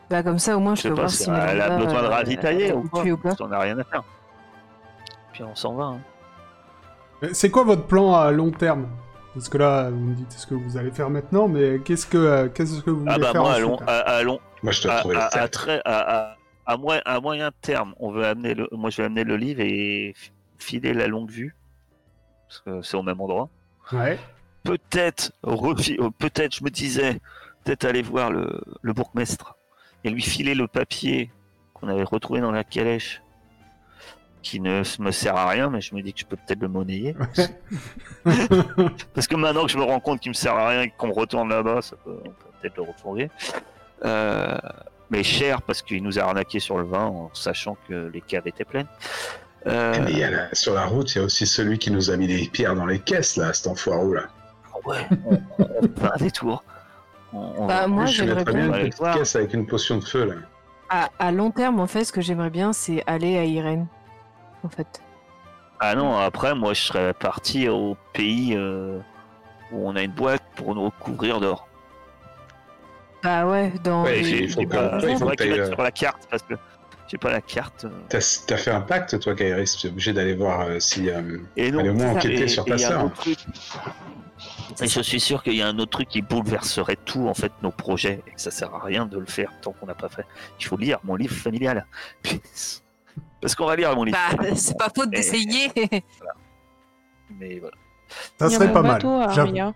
[0.09, 2.73] Bah, comme ça, au moins, Je peux voir si elle a besoin de euh, ravitailler
[2.73, 2.97] ou pas.
[2.99, 3.29] habituée ou pas.
[3.29, 4.03] Parce qu'on n'a rien à faire.
[5.31, 5.85] Puis on s'en va.
[5.85, 5.99] hein.
[7.21, 8.87] Mais C'est quoi votre plan à long terme?
[9.33, 12.17] Parce que là, vous me dites ce que vous allez faire maintenant, mais qu'est-ce que,
[12.17, 14.39] euh, qu'est-ce que vous voulez Ah bah faire moi, à ensuite long, à, à long,
[14.61, 14.87] Moi, je te
[15.37, 18.97] à, très, à, à- à moyen, à moyen terme, on veut amener le, moi je
[18.97, 20.13] vais amener le livre et
[20.57, 21.55] filer la longue vue,
[22.47, 23.49] parce que c'est au même endroit.
[23.91, 24.17] Ouais.
[24.63, 27.19] Peut-être, euh, peut-être, je me disais,
[27.65, 29.57] peut-être aller voir le, le bourgmestre
[30.05, 31.31] et lui filer le papier
[31.73, 33.21] qu'on avait retrouvé dans la calèche,
[34.43, 36.67] qui ne me sert à rien, mais je me dis que je peux peut-être le
[36.67, 37.15] monnayer.
[39.13, 41.11] Parce que maintenant que je me rends compte qu'il me sert à rien et qu'on
[41.11, 43.29] retourne là-bas, ça peut, on peut peut-être le retrouver.
[44.05, 44.57] Euh,
[45.09, 48.47] mais cher parce qu'il nous a arnaqué sur le vin en sachant que les caves
[48.47, 48.87] étaient pleines.
[49.67, 51.89] Euh, Mais il y a la- sur la route, il y a aussi celui qui
[51.91, 54.23] nous a mis les pierres dans les caisses, là, cet enfoirou, là.
[54.85, 56.63] ouais, on, on fait un détour.
[57.31, 59.97] On- on- Bah, moi, je j'aimerais mettrais bien- bien une petite caisse avec une potion
[59.99, 60.35] de feu, là.
[60.89, 63.87] À, à long terme, en fait, ce que j'aimerais bien, c'est aller à Irène.
[64.63, 65.01] En fait.
[65.79, 68.99] Ah non, après, moi, je serais parti au pays euh,
[69.71, 71.67] où on a une boîte pour nous recouvrir d'or.
[73.23, 74.03] Bah ouais, dans.
[74.03, 76.53] Ouais, les- il faut J'ai que- pas- euh, sur la carte parce que
[77.07, 77.85] j'ai pas la carte.
[77.85, 78.19] euh.
[78.47, 81.09] T'as fait un pacte, toi, Kairis Tu es obligé d'aller voir euh, si.
[81.09, 82.19] euh, Et au moins ça.
[82.19, 83.09] enquêter et- sur ta sœur.
[84.81, 87.51] Et je suis sûr qu'il y a un autre truc qui bouleverserait tout, en fait,
[87.61, 90.09] nos projets, et que ça sert à rien de le faire tant qu'on n'a pas
[90.09, 90.25] fait.
[90.59, 91.85] Il faut lire mon livre familial.
[93.43, 94.17] Parce qu'on va lire mon livre.
[94.37, 95.69] Bah, c'est pas faute d'essayer.
[97.29, 97.75] Mais voilà.
[98.39, 98.91] Ça Il y a serait mon pas mal.
[98.93, 99.49] bateau à j'avoue.
[99.49, 99.73] Aria.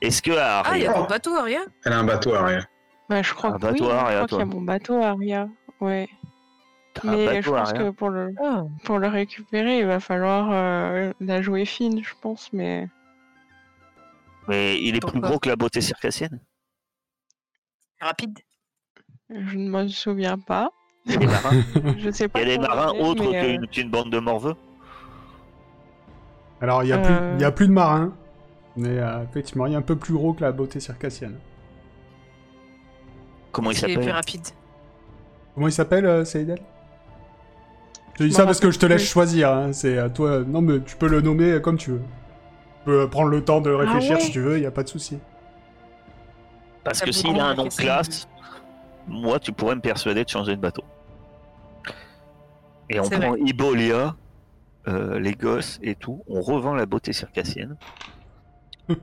[0.00, 2.34] Est-ce que à Ah, il y a Aria- ton bateau, Aria Elle a un bateau
[2.34, 2.64] à rien.
[3.08, 4.60] Bah, je crois Un que bateau oui, à je Aria, crois qu'il y a mon
[4.62, 5.48] bateau à Aria.
[5.80, 6.08] Ouais.
[7.04, 8.62] Mais bateau je pense Aria que pour le, Ah.
[8.84, 12.52] pour le récupérer, il va falloir euh, la jouer fine, je pense.
[12.52, 12.88] Mais
[14.48, 16.40] Mais il est plus gros que la beauté circassienne.
[18.00, 18.38] Rapide.
[19.30, 20.70] je ne me souviens pas.
[21.06, 21.62] Il y a des marins,
[21.98, 22.40] Je sais il pas.
[22.40, 24.54] y a des comment marins on est, autres euh, qu'une qu'une bande de morveux.
[26.60, 27.34] Alors, il y, a plus- Euh.
[27.36, 28.12] il y a plus de marins,
[28.76, 31.36] mais euh, effectivement, il est un peu plus gros que la beauté circassienne.
[33.52, 34.46] Comment il C'est plus s'appelle rapide.
[35.54, 36.58] Comment il s'appelle, euh, Seydel
[38.14, 39.08] Je te dis ça parce que je te laisse plus.
[39.08, 39.50] choisir.
[39.52, 40.40] hein, C'est à toi.
[40.46, 42.00] Non, mais tu peux le nommer comme tu veux.
[42.00, 44.82] Tu peux prendre le temps de réfléchir ouais si tu veux, il y a pas
[44.82, 45.18] de souci.
[46.84, 48.28] Parce Ça que s'il a un nom de classe,
[49.08, 50.82] moi, tu pourrais me persuader de changer de bateau.
[52.90, 54.16] Et on prend Ibolia,
[54.88, 57.76] euh, les gosses et tout, on revend la beauté circassienne.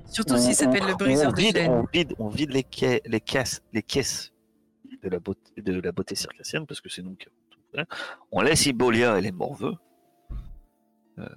[0.05, 1.71] Surtout On- s'il s'appelle le briseur on de vide, chaîne.
[1.71, 4.31] on vide, on vide les, quais- les, caisses, les caisses
[5.03, 7.85] de la beauté, de la beauté circassienne, parce que c'est nous qui avons tout fait.
[8.31, 9.73] On laisse Ibolia et les morveux.
[11.19, 11.27] Euh,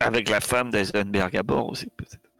[0.00, 2.30] avec la femme d'Eisenberg à bord aussi, peut-être.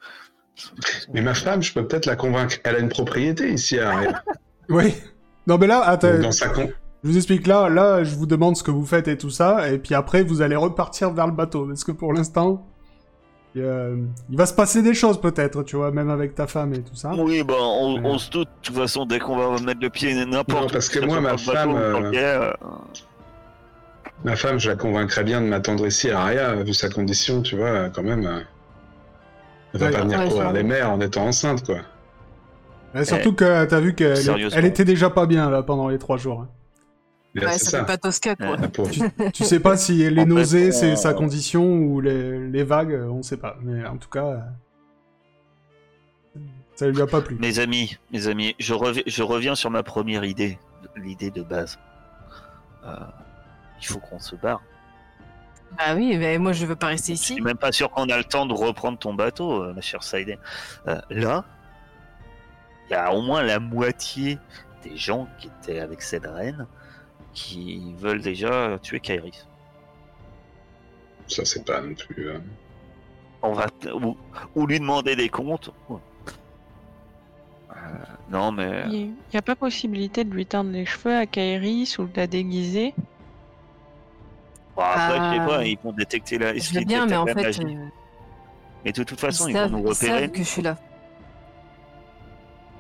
[1.13, 2.57] Mais ma femme, je peux peut-être la convaincre.
[2.65, 4.23] Elle a une propriété ici à.
[4.69, 4.95] Oui.
[5.47, 6.71] Non, mais là, attends, Dans sa con.
[7.05, 7.69] Je vous explique là.
[7.69, 10.43] Là, je vous demande ce que vous faites et tout ça, et puis après, vous
[10.43, 12.67] allez repartir vers le bateau, parce que pour l'instant,
[13.57, 13.97] euh,
[14.31, 16.95] il va se passer des choses peut-être, tu vois, même avec ta femme et tout
[16.95, 17.13] ça.
[17.17, 20.49] Oui, bah, on, se doute, de toute façon, dès qu'on va mettre le pied n'importe
[20.51, 20.71] Non, où.
[20.71, 22.53] parce que moi, ma bateau femme, euh, euh,
[24.25, 27.57] Ma femme, je la convaincrais bien de m'attendre ici à Aria, vu sa condition, tu
[27.57, 28.45] vois, quand même.
[29.75, 29.93] Elle va Ouais.
[29.93, 31.79] pas venir Ouais, courir les mers en étant enceinte, quoi.
[32.95, 34.17] Et surtout que t'as vu qu'elle
[34.55, 36.41] elle était déjà pas bien là pendant les trois jours.
[36.43, 36.49] hein.
[37.37, 37.81] Ouais, ça ça.
[37.81, 38.57] fait pas Tosca, quoi.
[39.33, 43.09] Tu sais pas si les nausées c'est on- sa condition ou les, les vagues, euh,
[43.11, 43.57] on sait pas.
[43.63, 44.41] Mais en tout cas, euh,
[46.75, 47.37] ça lui a pas plu.
[47.41, 50.59] Mes amis, mes amis, je, revi- je reviens sur ma première idée,
[50.97, 51.79] l'idée de base.
[52.85, 52.95] Euh,
[53.81, 54.63] il faut qu'on se barre.
[55.77, 57.43] Bah oui, mais moi je veux pas rester Je suis ici.
[57.43, 60.39] même pas sûr qu'on a le temps de reprendre ton bateau, euh, ma chère Saïdé.
[60.87, 61.45] Euh, là,
[62.89, 64.39] il y a au moins la moitié
[64.83, 66.67] des gens qui étaient avec cette reine
[67.39, 69.47] qui veulent déjà tuer Kairis.
[71.29, 72.29] Ça, c'est pas non plus.
[72.29, 72.39] euh,
[73.43, 74.17] On va ou,
[74.55, 75.71] ou lui demander des comptes.
[75.91, 77.75] Euh,
[78.31, 82.07] non mais Il n'y a pas possibilité de lui teindre les cheveux à Kairis ou
[82.07, 82.95] de la déguiser.
[84.75, 85.47] bon, après je sais Ah.
[85.47, 86.53] pas, ils vont détecter la.
[86.53, 87.87] Je est-ce veux qu'ils bien, mais en fait, magie euh,
[88.85, 90.31] Mais de toute façon, ils, ils, savent, vont nous ils savent repérer.
[90.31, 90.77] que je suis là.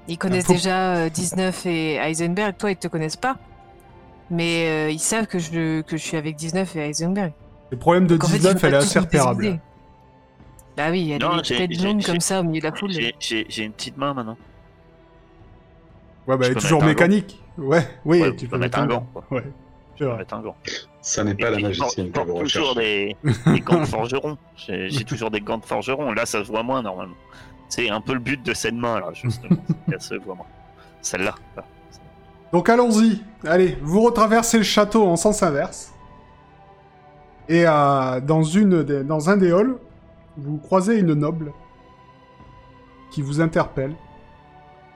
[0.08, 2.56] Ils connaissent faut- déjà euh, 19 et Heisenberg.
[2.56, 3.36] Toi, ils te connaissent pas.
[4.30, 7.32] Mais euh, ils savent que je, que je suis avec 19 et Heisenberg.
[7.70, 9.58] Le problème de Donc, en fait, 19, ils elle est assez repérable.
[10.76, 12.90] Bah oui, elle Non, est blonde j'ai- comme ça au milieu de la foule.
[12.90, 14.36] J'ai- une petite main maintenant.
[16.26, 17.42] Ouais, bah elle est peux toujours mécanique.
[17.56, 19.06] Ouais, oui, Ouais, tu peux mettre un gant.
[19.30, 19.42] Ouais,
[19.96, 20.18] peut vrai.
[20.18, 20.56] mettre un gant.
[21.00, 24.36] Ça n'est Et pas la magicienne que vous toujours des, des gants de forgeron.
[24.56, 26.12] J'ai toujours des gants de forgeron.
[26.12, 27.16] Là, ça se voit moins normalement.
[27.68, 29.60] C'est un peu le but de cette main là, justement.
[29.92, 30.46] Elle se voit moins.
[31.00, 31.34] Celle-là.
[31.56, 31.64] là.
[32.52, 33.20] Donc allons-y.
[33.46, 35.92] Allez, vous retraversez le château en sens inverse.
[37.48, 39.76] Et euh, dans, une des- dans un des halls,
[40.36, 41.52] vous croisez une noble
[43.10, 43.94] qui vous interpelle.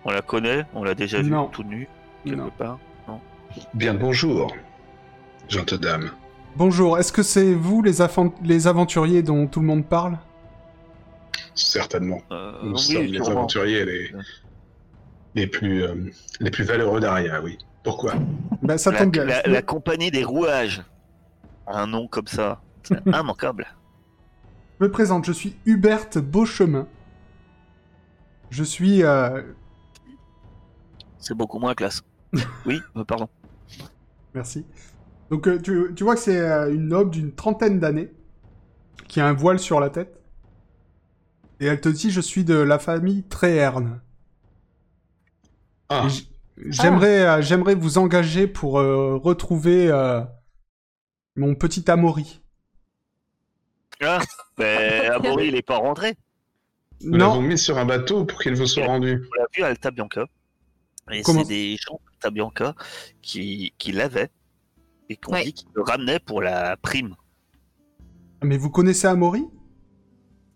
[0.05, 1.47] On la connaît, on l'a déjà vue Non.
[1.47, 1.89] tout nue
[2.25, 2.51] quelque Non?
[2.57, 2.79] part.
[3.75, 4.53] Bien le bonjour,
[5.49, 6.11] gente dame.
[6.57, 8.01] Bonjour, est-ce que c'est vous les,
[8.67, 10.19] aventuriers dont tout le monde parle?
[11.55, 12.21] Certainement.
[12.31, 14.11] Euh, Nous oui, sommes les aventuriers les,
[15.35, 15.95] les, plus, euh,
[16.41, 17.59] les plus valeureux d'Aria, oui.
[17.85, 18.15] Pourquoi?
[18.63, 19.25] Ben ça La, tombe bien.
[19.25, 20.83] la- la compagnie des rouages.
[21.67, 23.67] Un nom comme ça, c'est immanquable.
[24.81, 26.89] Je me présente, je suis Hubert Beauchemin.
[28.51, 29.05] Je suis...
[29.05, 29.43] euh,
[31.19, 32.03] C'est beaucoup moins classe.
[32.67, 33.29] Oui, euh, pardon.
[34.35, 34.67] Merci.
[35.31, 38.11] Donc euh, tu, tu vois que c'est euh, une noble d'une trentaine d'années
[39.07, 40.19] qui a un voile sur la tête.
[41.61, 44.01] Et elle te dit je suis de la famille Tréherne.
[45.93, 46.09] Ah,
[46.67, 50.21] J'aimerais euh, j'aimerais vous engager pour euh, retrouver euh,
[51.37, 52.41] mon petit Amaury.
[54.01, 54.21] Ah,
[54.57, 56.15] ben, Amaury, il est pas rentré.
[57.03, 59.23] nous l'avons Non, mis sur un bateau pour qu'il vous soit rendu.
[59.33, 60.27] On l'a vu à Alta Bianca.
[61.11, 62.75] Et Comment c'est des gens d'Alta Bianca
[63.23, 64.31] qui, qui l'avaient
[65.09, 65.45] et qu'on Ouais.
[65.45, 67.17] dit qu'ils le ramenaient pour la prime.
[68.43, 69.45] mais vous connaissez Amaury?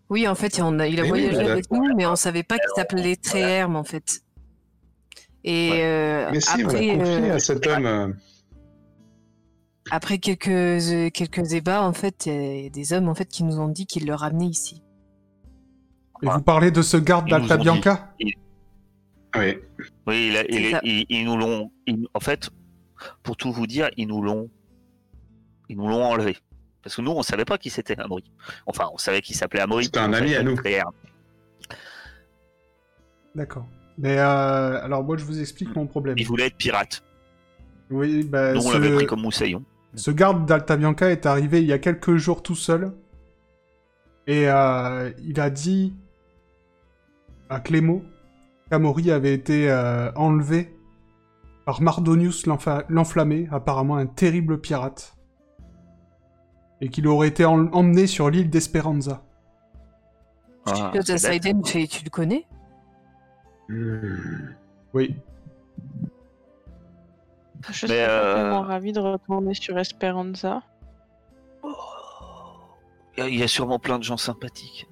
[0.09, 2.43] Oui, en fait, on a, il a Mais voyagé mais avec nous, mais on savait
[2.43, 4.21] pas qu'il s'appelait Tréherme, en fait.
[5.49, 5.81] Et Ouais.
[5.81, 6.63] euh, Mais si, après,
[6.97, 6.99] confié
[7.31, 7.85] euh, à cet homme.
[7.85, 8.07] euh,
[9.91, 13.57] après quelques, quelques ébats, en fait, il y a des hommes en fait, qui nous
[13.59, 14.83] ont dit qu'ils le ramenaient ici.
[16.21, 16.33] Et Ouais.
[16.33, 17.63] vous parlez de ce garde d'Alta dit.
[17.63, 18.13] Bianca?
[18.19, 18.33] Oui,
[20.07, 20.43] Oui, il a-
[20.83, 21.71] il ils, nous l'ont.
[22.13, 22.49] En fait,
[23.23, 24.49] pour tout vous dire, ils nous l'ont.
[25.69, 26.35] Ils nous l'ont enlevé.
[26.81, 28.23] Parce que nous, on savait pas qui c'était Amaury.
[28.65, 29.85] Enfin, on savait qu'il s'appelait Amaury.
[29.85, 30.55] C'était un ami à nous.
[33.35, 33.67] D'accord.
[33.97, 36.15] Mais euh, alors moi je vous explique mon problème.
[36.17, 37.03] Il voulait être pirate.
[37.89, 39.63] Oui, bah, Nous, on ce- l'avait pris comme moussaillon.
[39.95, 42.93] Ce garde d'Alta Bianca est arrivé il y a quelques jours tout seul.
[44.27, 45.95] Et euh, il a dit
[47.49, 48.03] à Clémo
[48.69, 50.75] qu'Amaury avait été euh, enlevé
[51.65, 52.45] par Mardonius
[52.89, 55.15] l'enflammé, apparemment un terrible pirate.
[56.81, 59.23] Et qu'il aurait été en- emmené sur l'île d'Esperanza.
[60.65, 60.99] Ah, tu
[62.03, 62.45] le connais
[63.69, 64.49] Hmm.
[64.93, 65.15] Oui.
[67.69, 70.61] Je Mais, suis pas euh, tellement ravi de retourner sur Esperanza.
[71.63, 74.87] Il y a- il y a sûrement plein de gens sympathiques.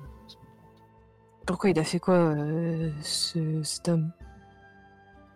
[1.46, 4.12] Pourquoi il a fait quoi, euh, ce, cet homme?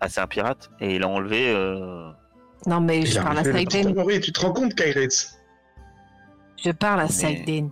[0.02, 1.54] Ah, c'est un pirate et il a enlevé.
[1.54, 2.12] euh,
[2.66, 3.88] Non, mais Il je parle à Saiden.
[3.90, 5.40] Amaury, tu te rends compte, Kairitz
[6.58, 7.70] Je parle à Mais- Saiden.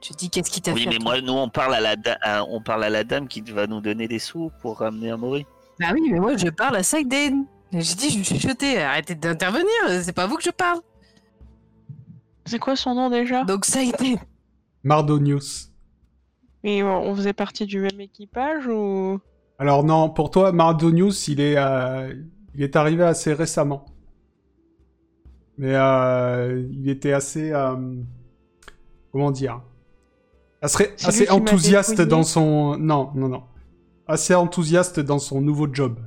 [0.00, 1.96] Je dis qu'est-ce qu'il t'a Oui, fait mais toi moi, nous, on parle à la,
[1.96, 5.10] da- à- on parle à la dame qui va nous donner des sous pour ramener
[5.10, 5.44] Amaury.
[5.80, 7.44] Bah oui, mais moi je parle à Saiden.
[7.72, 9.68] J'ai dit, je me suis chuchoté, arrêtez d'intervenir,
[10.02, 10.80] c'est pas vous que je parle.
[12.46, 13.44] C'est quoi son nom déjà?
[13.44, 14.18] Donc Saiden.
[14.84, 15.70] Mardonius.
[16.64, 19.20] Et on on faisait partie du même équipage ou?
[19.58, 22.14] Alors non, pour toi, Mardonius, il est, euh,
[22.54, 23.84] il est arrivé assez récemment.
[25.58, 27.74] Mais euh, il était assez, euh,
[29.12, 29.60] comment dire,
[30.62, 33.44] assez, assez enthousiaste dans son, non, non, non,
[34.06, 35.98] assez enthousiaste dans son nouveau job.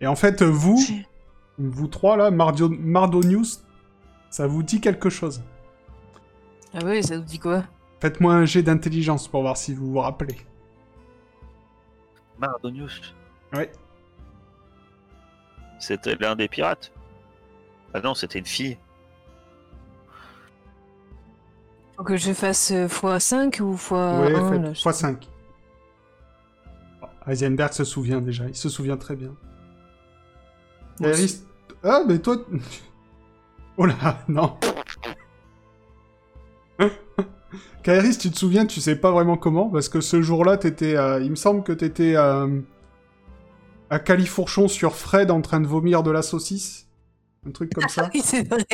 [0.00, 0.78] Et en fait, vous,
[1.58, 3.62] vous trois là, Mardio- Mardonius,
[4.30, 5.42] ça vous dit quelque chose?
[6.72, 7.64] Ah oui, ça vous dit quoi?
[8.00, 10.36] Faites-moi un jet d'intelligence pour voir si vous vous rappelez.
[12.38, 13.14] Mardonius,
[13.52, 13.70] Ouais.
[15.78, 16.92] c'était l'un des pirates.
[17.92, 18.78] Ah non, c'était une fille.
[22.04, 25.16] Que je fasse euh, x5 ou x1 ouais, là, faites je- x5.
[27.26, 29.34] Heisenberg se souvient déjà, il se souvient très bien.
[31.02, 31.42] Eris-
[31.82, 32.36] Ah, mais toi...
[33.76, 34.56] oh là, non.
[37.82, 40.96] Kairis, tu te souviens, tu sais pas vraiment comment, parce que ce jour-là, t'étais...
[40.96, 42.60] euh, il me semble que t'étais euh,
[43.88, 46.86] à Califourchon sur Fred en train de vomir de la saucisse.
[47.46, 48.10] Un truc comme ça.
[48.14, 48.64] Oui, c'est vrai.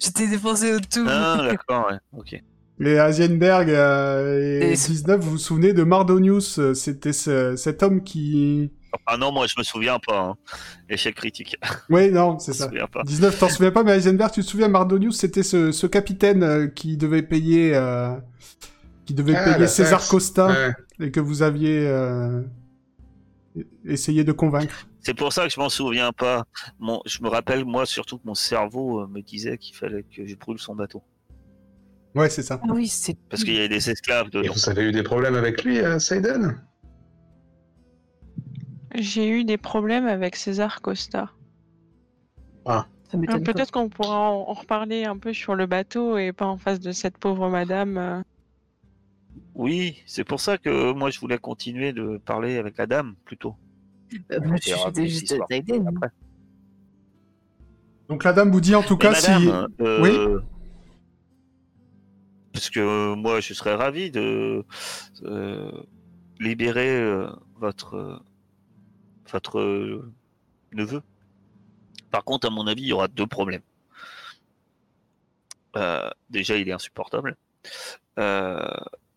[0.00, 1.06] J'étais défoncé au tout.
[1.08, 2.42] Ah, d'accord, ouais, ok.
[2.80, 7.54] Et Heisenberg euh, et, Et ce- 19, vous vous souvenez de Mardonius euh, C'était ce-
[7.56, 8.72] cet homme qui...
[9.06, 10.18] Ah non, moi je me souviens pas.
[10.20, 10.34] hein.
[10.88, 11.56] Échec critique.
[11.90, 12.64] Oui, non, c'est Je me ça.
[12.68, 13.02] souviens pas.
[13.04, 16.66] 19, t'en souviens pas, mais Heisenberg, tu te souviens, Mardonius, c'était ce, ce capitaine euh,
[16.68, 18.14] qui devait payer, euh,
[19.06, 20.10] qui devait Ah, payer César taxe.
[20.10, 20.72] Costa Ouais.
[21.06, 22.42] et que vous aviez euh,
[23.84, 24.86] essayé de convaincre.
[25.00, 26.44] C'est pour ça que je m'en souviens pas.
[26.80, 30.26] Mon, je me rappelle moi surtout que mon cerveau euh, me disait qu'il fallait que
[30.26, 31.02] je brûle son bateau
[32.14, 32.60] Ouais, c'est ça.
[32.62, 33.18] Ah oui, c'est.
[33.28, 34.52] parce qu'il y avait des esclaves Et dedans.
[34.54, 36.60] vous avez eu des problèmes avec lui, euh, Seiden?
[38.94, 41.30] J'ai eu des problèmes avec César Costa.
[42.68, 42.86] Euh, pas.
[43.40, 46.80] Peut-être qu'on pourra en, en reparler un peu sur le bateau et pas en face
[46.80, 47.98] de cette pauvre madame.
[47.98, 48.22] euh.
[49.56, 53.54] Oui, c'est pour ça que moi je voulais continuer de parler avec la dame plutôt.
[54.30, 54.56] Moi,
[54.94, 55.34] juste.
[55.40, 55.62] Après.
[58.08, 59.30] Donc la dame vous dit en tout Mais cas si...
[59.80, 60.40] euh,
[62.54, 64.64] Parce que euh, moi je serais ravi de
[65.24, 65.72] euh,
[66.40, 68.22] libérer euh, votre
[69.30, 70.04] votre
[70.72, 71.02] neveu.
[72.10, 73.62] Par contre, à mon avis, il y aura deux problèmes.
[75.76, 77.36] Euh, déjà, il est insupportable.
[78.20, 78.60] Euh,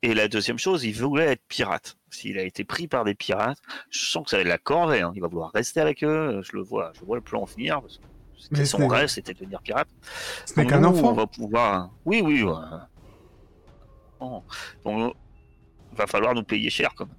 [0.02, 1.96] et la deuxième chose, il voulait être pirate.
[2.10, 3.60] S'il a été pris par des pirates,
[3.92, 5.02] je sens que ça va être la corvée.
[5.02, 5.12] hein.
[5.16, 6.42] Il va vouloir rester avec eux.
[6.44, 7.70] Je le vois, je vois le plan Mais
[8.40, 9.90] C'était son rêve, c'était de devenir pirate.
[10.56, 11.12] Donc qu'un enfant.
[11.12, 11.92] On va pouvoir.
[12.06, 12.42] Oui, oui.
[12.42, 12.54] ouais.
[14.20, 14.44] Bon.
[14.86, 15.14] Donc,
[15.92, 17.16] il va falloir nous payer cher, quand même.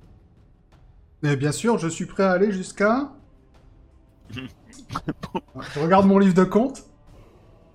[1.22, 3.11] Mais bien sûr, je suis prêt à aller jusqu'à...
[4.34, 6.84] je regarde mon livre de compte.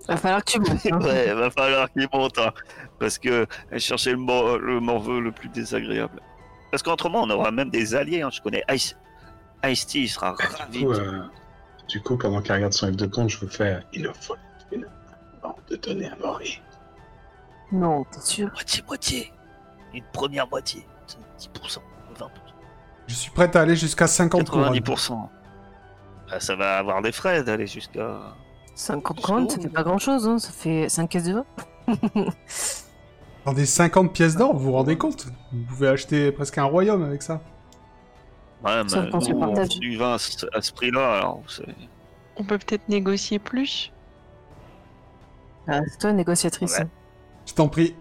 [0.08, 0.86] Va falloir que tu montes.
[0.90, 1.00] hein.
[1.00, 2.52] Ouais, va falloir qu'il monte, hein,
[2.98, 3.46] parce que
[3.78, 6.20] chercher le, mor- le morveux le plus désagréable.
[6.70, 8.22] Parce qu'autrement, on aura même des alliés.
[8.22, 8.30] hein.
[8.32, 8.96] Je connais Ice.
[9.64, 10.84] Ice-T, il sera Du ravi.
[10.84, 11.22] coup, euh,
[11.88, 14.36] du coup, pendant qu'il regarde son livre de compte, je veux faire Il faut
[15.70, 16.60] de donner à Maury.
[17.74, 19.32] Non, t'es sûr Moitié-moitié.
[19.92, 20.86] Une première moitié.
[21.38, 21.48] 10%,
[22.16, 22.28] 20%,
[23.08, 24.72] Je suis prêt à aller jusqu'à 50 couronnes.
[24.72, 25.28] 90%.
[26.30, 28.20] Ah, ça va avoir des frais d'aller jusqu'à.
[28.76, 30.38] 50 couronnes, ça fait pas grand chose, hein.
[30.38, 31.44] ça fait 5 caisses de vin.
[33.44, 35.26] Dans des 50 pièces d'or, vous vous rendez compte?
[35.52, 37.42] Vous pouvez acheter presque un royaume avec ça.
[38.64, 40.18] Ouais, Sauf mais se nous, on du vin à
[40.62, 41.42] ce prix-là, alors.
[42.36, 43.92] On peut peut-être négocier plus.
[45.68, 46.78] Ah, c'est toi, négociatrice.
[46.78, 46.86] Ouais.
[47.46, 47.94] Je t'en prie.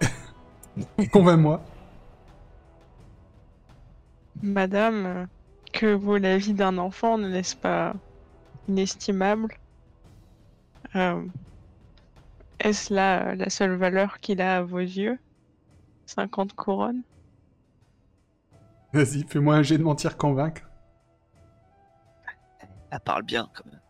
[1.12, 1.62] Convainc-moi.
[4.42, 5.28] Madame,
[5.72, 7.94] que vaut la vie d'un enfant, ne n'est-ce pas
[8.68, 9.54] inestimable?
[10.94, 11.24] Euh,
[12.60, 15.18] Est-ce là la seule valeur qu'il a à vos yeux?
[16.06, 17.02] 50 couronnes?
[18.92, 20.62] Vas-y, fais-moi un jet de mentir convaincre.
[22.90, 23.80] Elle parle bien quand même.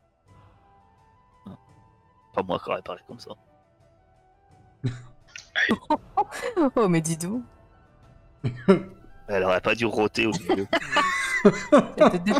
[2.35, 3.31] Pas moi qui aurais parlé comme ça.
[6.76, 7.43] Oh, mais dis donc,
[9.28, 10.66] Elle aurait pas dû rôter au milieu.
[11.45, 11.51] elle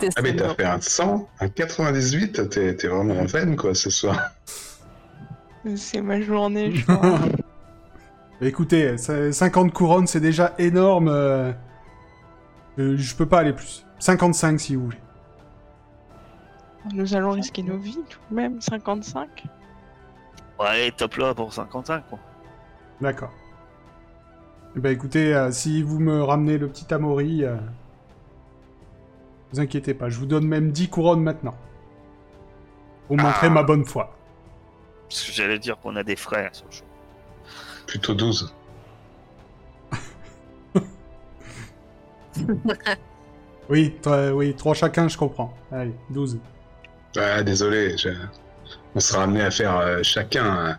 [0.01, 0.07] te.
[0.17, 3.91] Ah, mais t'as fait un 100, un 98, t'es t'es vraiment en veine, quoi, ce
[3.91, 4.31] soir.
[5.75, 7.19] C'est ma journée, je crois.
[8.41, 11.09] Écoutez, ça- 50 couronnes, c'est déjà énorme.
[11.09, 11.53] euh,
[12.79, 13.85] euh, je peux pas aller plus.
[13.99, 14.99] 55 si vous voulez.
[16.93, 19.45] Nous allons risquer nos vies tout de même, 55
[20.61, 22.19] Ouais, top là pour 55 quoi.
[23.01, 23.33] D'accord.
[24.77, 27.57] Eh ben écoutez, euh, si vous me ramenez le petit Amaury, euh,
[29.53, 31.55] vous inquiétez pas, je vous donne même 10 couronnes maintenant.
[33.07, 33.51] Pour montrer Ah.
[33.51, 34.17] ma bonne foi.
[35.09, 36.85] Parce que j'allais dire qu'on a des frères sur le show.
[37.87, 38.53] Plutôt 12.
[43.69, 43.97] Oui,
[44.33, 45.53] oui, trois chacun, je comprends.
[45.73, 46.39] Allez, 12.
[47.17, 48.11] Ah, désolé, je-
[48.95, 50.73] on sera amené à faire euh, chacun euh,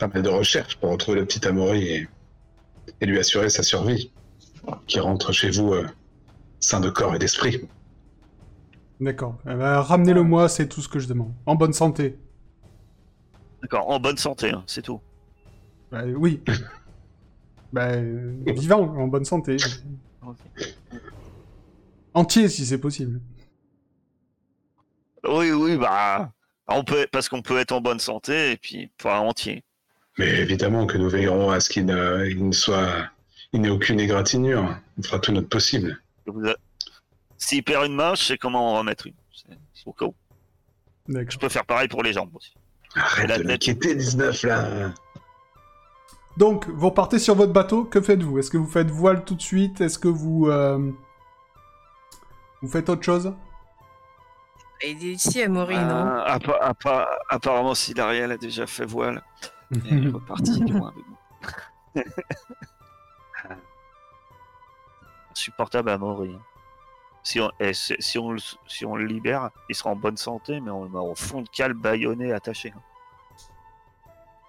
[0.00, 2.08] pas mal de recherches pour retrouver le petit Amaury et...
[3.00, 4.10] et lui assurer sa survie.
[4.86, 5.86] Qu'il rentre chez vous euh,
[6.58, 7.68] sain de corps et d'esprit.
[9.00, 9.38] D'accord.
[9.46, 11.32] Eh ben, Ramenez-le moi, c'est tout ce que je demande.
[11.46, 12.18] En bonne santé.
[13.62, 15.00] D'accord, en bonne santé, hein, c'est tout.
[15.90, 16.42] Bah, oui.
[17.72, 19.56] bah, euh, vivant, en bonne santé.
[22.14, 23.20] Entier, si c'est possible.
[25.26, 26.32] Oui, oui, bah.
[26.68, 29.64] On peut, parce qu'on peut être en bonne santé et puis pas entier.
[30.20, 32.88] Mais évidemment que nous veillerons à ce qu'il ne, il ne soit.
[33.54, 34.76] Il n'ait aucune égratignure.
[34.98, 35.98] On fera tout notre possible.
[36.28, 36.54] A-
[37.38, 39.14] S'il perd une main, je sais comment en remettre une.
[39.32, 39.56] C'est-
[39.86, 40.14] au cas où.
[41.08, 42.52] Je peux faire pareil pour les jambes aussi.
[42.94, 43.50] Arrête La de tête.
[43.50, 44.92] m'inquiéter, 19 là.
[46.36, 48.38] Donc, vous repartez sur votre bateau, que faites-vous?
[48.38, 49.80] Est-ce que vous faites voile tout de suite?
[49.80, 50.48] Est-ce que vous...
[50.48, 50.90] euh,
[52.60, 53.32] Vous faites autre chose?
[54.86, 59.22] Il est ici à Maury, non appa- appa- apparemment, Silariel a déjà fait voile.
[59.84, 61.18] Il est reparti du moins avec moi.
[65.30, 66.40] Insupportable à mourir.
[67.22, 70.16] Si on, eh, si, si on, le- si on le libère, il sera en bonne
[70.16, 72.72] santé, mais on le met au fond de cale, baïonné, attaché.
[72.76, 72.82] hein.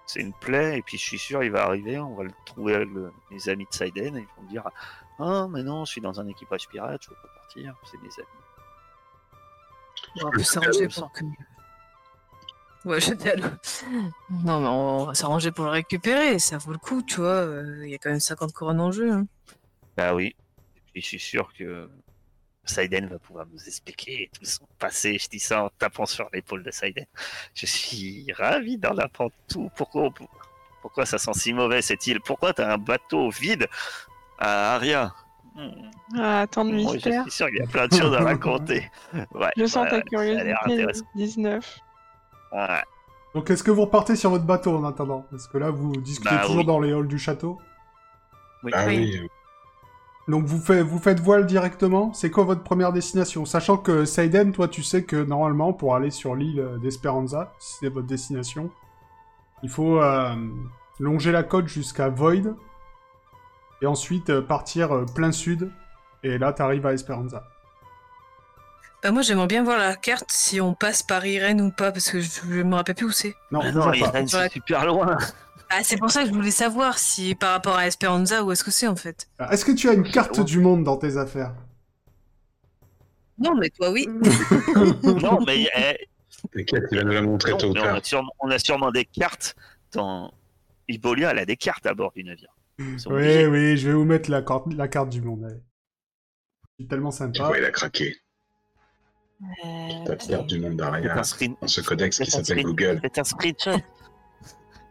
[0.06, 2.74] C'est une plaie, et puis je suis sûr il va arriver, on va le trouver
[2.74, 4.68] avec le- les amis de Saiden, et ils vont dire
[5.18, 8.08] Ah, mais non, je suis dans un équipage pirate, je peux pas partir, c'est mes
[8.18, 8.26] amis.
[10.22, 11.24] On peut s'arranger pour que.
[12.84, 13.46] Ouais, je t'ai allô.
[14.30, 17.28] Non, mais on va s'arranger pour le récupérer, ça vaut le coup, tu vois.
[17.28, 19.12] euh, Il y a quand même 50 couronnes en jeu.
[19.12, 19.26] hein.
[19.96, 20.34] Bah oui.
[20.76, 21.88] Et puis je suis sûr que
[22.64, 25.16] Saiden va pouvoir nous expliquer tout son passé.
[25.18, 27.06] Je dis ça en tapant sur l'épaule de Saiden.
[27.54, 29.70] Je suis ravi d'en apprendre tout.
[29.76, 30.10] Pourquoi,
[30.80, 32.20] pourquoi ça sent si mauvais cette île?
[32.20, 33.68] Pourquoi t'as un bateau vide
[34.38, 35.14] à Aria?
[36.18, 37.22] Ah, tant de moi, Je mystère.
[37.22, 38.90] suis sûr qu'il y a plein de choses à raconter.
[39.34, 41.04] Ouais, Je sens ouais, ta curiosité, intéressant.
[41.14, 41.78] 19.
[42.52, 42.82] Ouais.
[43.34, 45.24] Donc, est-ce que vous repartez sur votre bateau en attendant?
[45.30, 46.66] Parce que là, vous discutez Bah, toujours oui.
[46.66, 47.58] dans les halls du château.
[48.72, 49.18] Ah Oui.
[49.20, 49.28] oui.
[50.28, 53.44] Donc, vous, faites vous faites voile directement C'est quoi votre première destination?
[53.44, 57.88] Sachant que Seiden, toi, tu sais que normalement, pour aller sur l'île d'Esperanza, si c'est
[57.88, 58.70] votre destination,
[59.64, 60.34] il faut euh,
[61.00, 62.54] longer la côte jusqu'à Void,
[63.80, 65.72] et ensuite euh, partir euh, plein sud,
[66.22, 67.42] et là, t'arrives à Esperanza.
[69.02, 72.10] Bah, moi, j'aimerais bien voir la carte si on passe par Irène ou pas, parce
[72.10, 73.34] que je, je me rappelle plus où c'est.
[73.50, 73.92] Non, Ah toujours non.
[73.94, 75.18] Irène, c'est super loin.
[75.70, 78.62] Ah, c'est pour ça que je voulais savoir si par rapport à Esperanza, où est-ce
[78.62, 79.28] que c'est en fait.
[79.38, 81.54] Ah, Est-ce que tu as une carte du monde dans tes affaires?
[83.38, 84.06] Non, mais toi, oui.
[85.22, 85.96] non, mais eh,
[86.52, 87.96] T'inquiète, il va nous la montrer tôt ou tard.
[87.96, 89.56] a sûrement, on a sûrement des cartes
[89.92, 90.32] dans.
[90.88, 92.54] Ibolia, elle a des cartes à bord du navire.
[92.78, 93.46] Oui, obligés.
[93.46, 95.48] oui, je vais vous mettre la, carte- la carte du monde.
[96.78, 97.46] C'est tellement Tu sympa.
[97.46, 98.16] vois, il a craqué.
[100.06, 103.00] Ta carte du monde un screen- dans ce codex qui C'est un s'appelle screen- Google.
[103.16, 103.78] Un screenshot.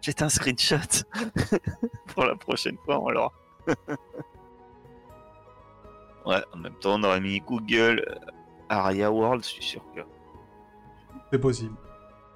[0.01, 1.05] C'est un screenshot.
[2.13, 3.31] Pour la prochaine fois, on l'aura.
[6.25, 8.15] ouais, en même temps, on aurait mis Google euh,
[8.69, 10.01] Aria World, je suis sûr que.
[11.31, 11.75] C'est possible.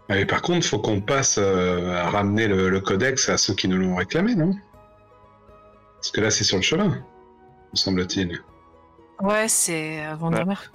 [0.09, 3.67] Mais par contre, faut qu'on passe euh, à ramener le, le codex à ceux qui
[3.67, 4.53] nous l'ont réclamé, non?
[5.95, 8.39] Parce que là, c'est sur le chemin, me semble-t-il.
[9.21, 10.45] Ouais, c'est avant Ouais.
[10.45, 10.71] mer.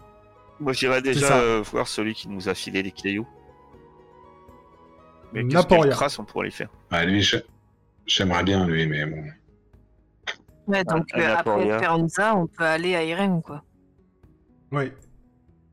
[0.61, 3.27] Moi, j'irais déjà euh, voir celui qui nous a filé les cailloux.
[5.33, 7.27] Mais qu'est-ce quelle trace on pourrait les faire Ah, lui,
[8.07, 9.25] j'aimerais bien, lui, mais bon.
[10.67, 11.69] Ouais, donc Ah, euh, après.
[11.69, 13.63] Esperanza, on peut aller à Irène, quoi.
[14.73, 14.93] Oui.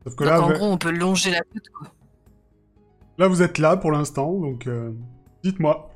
[0.04, 1.88] Sauf que Donc là, en vous- gros, on peut longer la côte, quoi.
[3.18, 4.92] là, vous êtes là pour l'instant, donc euh,
[5.42, 5.90] dites-moi.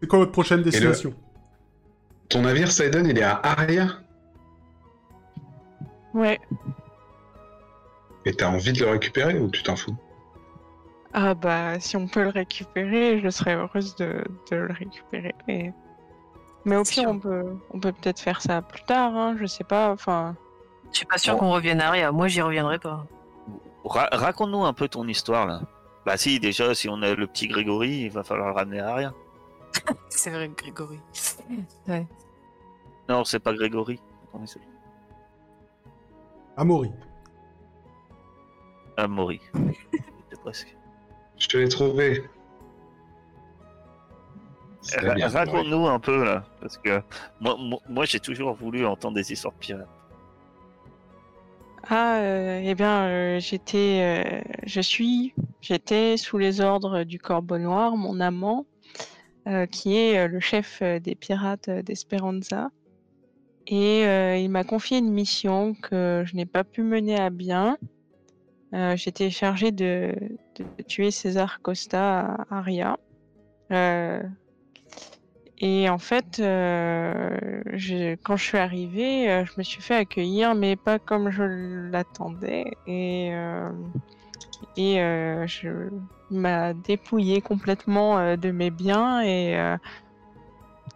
[0.00, 1.14] C'est quoi votre prochaine destination?
[2.28, 3.86] Ton navire, Saiden, il est à Aria?
[6.14, 6.40] Ouais.
[8.24, 9.96] Et t'as envie de le récupérer ou tu t'en fous?
[11.12, 15.34] Ah bah, si on peut le récupérer, je serais heureuse de, de le récupérer.
[15.46, 15.72] Mais,
[16.64, 19.64] mais au pire, on peut, on peut peut-être faire ça plus tard, hein, je sais
[19.64, 20.36] pas, enfin...
[20.90, 21.40] Je suis pas sûr Bon.
[21.40, 22.12] qu'on revienne à Aria.
[22.12, 23.06] Moi, j'y reviendrai pas.
[23.84, 25.62] Ra- Raconte-nous un peu ton histoire là.
[26.06, 28.94] Bah si, déjà, si on a le petit Grégory, il va falloir le ramener à
[28.94, 29.14] rien.
[30.08, 31.00] C'est vrai, Grégory.
[31.88, 32.06] Ouais.
[33.08, 34.00] Non, c'est pas Grégory.
[34.28, 34.60] Attendez, c'est
[36.56, 36.90] Amaury.
[38.96, 39.40] Ah, Maury.
[40.30, 40.76] C'est presque.
[41.38, 42.22] Je te l'ai trouvé.
[44.98, 47.00] Ra- Raconte-nous un peu là, parce que
[47.40, 49.88] moi, moi, moi, j'ai toujours voulu entendre des histoires de pirates.
[51.88, 57.58] Ah, euh, eh bien, euh, j'étais, euh, je suis, j'étais sous les ordres du Corbeau
[57.58, 58.66] Noir, mon amant,
[59.48, 62.70] euh, qui est euh, le chef des pirates d'Esperanza.
[63.66, 67.78] Et euh, il m'a confié une mission que je n'ai pas pu mener à bien.
[68.74, 70.14] Euh, J'étais chargée de,
[70.88, 72.96] tuer César Costa à Aria.
[73.70, 74.22] Euh,
[75.58, 77.62] et en fait, euh,
[78.24, 81.42] quand je suis arrivée, je me suis fait accueillir, mais pas comme je
[81.90, 82.64] l'attendais.
[82.86, 83.28] Et,
[84.76, 84.96] et
[85.46, 85.88] je
[86.30, 89.22] m'a dépouillé complètement de mes biens.
[89.22, 89.54] Et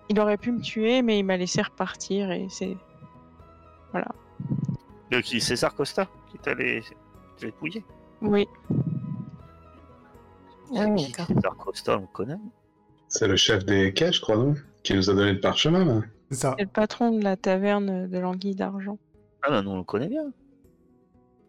[0.08, 2.32] il aurait pu me tuer, mais il m'a laissé repartir.
[2.32, 2.76] Et c'est
[5.12, 6.82] De qui César Costa Qui t'a les...
[7.40, 7.84] les dépouillé
[8.22, 8.48] oui,
[10.74, 12.08] Ah oui, d'accord.
[12.12, 12.36] Connaît.
[13.08, 16.00] C'est le chef des quais, je crois, non Qui nous a donné le parchemin, là.
[16.30, 16.54] C'est ça.
[16.58, 18.98] c'est le patron de la taverne de l'Anguille d'Argent.
[19.42, 20.32] Ah ben nous on le connaît bien.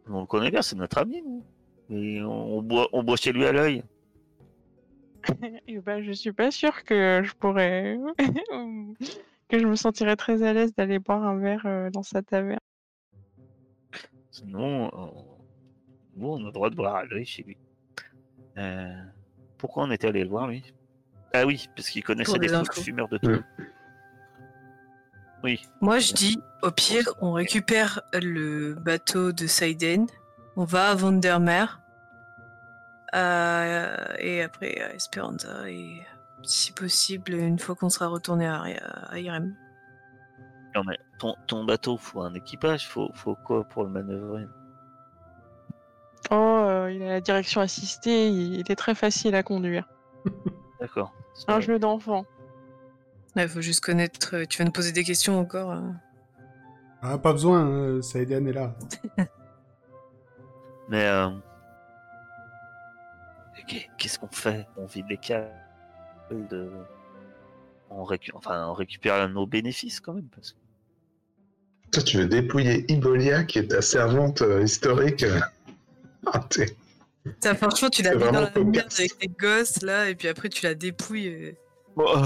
[0.08, 1.24] Nous, on le connaît bien, c'est notre ami.
[1.24, 1.44] nous.
[1.90, 3.84] Et on, on boit, on boit chez lui à l'œil.
[5.68, 7.98] Et ben, je suis pas sûre que je pourrais.
[9.50, 12.60] que je me sentirais très à l'aise d'aller boire un verre euh, dans sa taverne.
[14.32, 15.37] Sinon, on...
[16.18, 17.58] nous on a le droit de boire à l'œil chez lui.
[18.58, 18.92] Euh,
[19.58, 20.74] Pourquoi on était allé le voir lui?
[21.34, 22.82] Ah oui, parce qu'il connaissait infos.
[22.82, 23.44] fumeurs de tout.
[25.44, 30.08] Oui, Moi, je dis, au pire, on récupère le bateau de Seiden,
[30.56, 31.80] on va à Vandermeer,
[33.14, 36.02] euh, et après à Esperanza, et
[36.42, 38.64] si possible, une fois qu'on sera retourné à,
[39.10, 39.56] à Irem.
[40.74, 44.48] non mais ton, ton bateau, faut un équipage, faut, faut quoi pour le manœuvrer?
[46.32, 49.88] Oh, euh, il a la direction assistée, il, il est très facile à conduire.
[50.80, 51.14] D'accord.
[51.34, 52.26] C'est un jeu d'enfant.
[53.36, 54.36] Il faut juste connaître.
[54.36, 55.72] euh, Tu vas nous poser des questions encore.
[55.72, 55.82] euh.
[57.04, 58.02] Ah, pas besoin, euh,
[58.48, 58.76] est là.
[60.90, 61.30] Mais euh...
[63.68, 64.66] qu'est- qu'est-ce qu'on fait?
[64.78, 65.52] On vide les câbles
[66.50, 66.72] de...
[67.90, 70.28] on, récu- enfin, on récupère nos bénéfices quand même.
[70.34, 70.54] Parce...
[70.54, 70.58] que-
[71.92, 75.26] Toi, tu veux dépouiller Ibolia, qui est ta servante euh, historique.
[76.36, 76.66] Euh.
[77.42, 80.28] Ça, franchement, tu l'as C'est mis dans la merde avec tes gosses là, et puis
[80.28, 81.28] après tu la dépouilles.
[81.28, 81.52] euh.
[81.98, 82.22] Oh,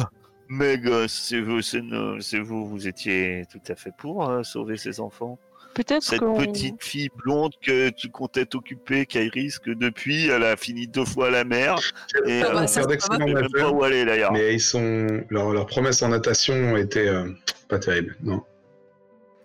[0.49, 4.99] mais gosses, c'est vous, c'est vous, vous étiez tout à fait pour euh, sauver ces
[4.99, 5.39] enfants.
[5.74, 10.86] Peut-être Cette petite fille blonde que tu comptais t'occuper, Kairis, que depuis, elle a fini
[10.86, 11.80] deux fois à la mer.
[12.28, 14.34] Et Ah euh, bah, ça, pas même pas où aller d'ailleurs.
[14.34, 15.24] mais ils sont...
[15.30, 17.32] leur, leur promesse en natation était euh,
[17.70, 18.43] pas terrible, non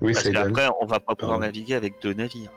[0.00, 1.46] Oui, Parce c'est qu'après, on va pas pouvoir Pardon.
[1.46, 2.50] naviguer avec deux navires.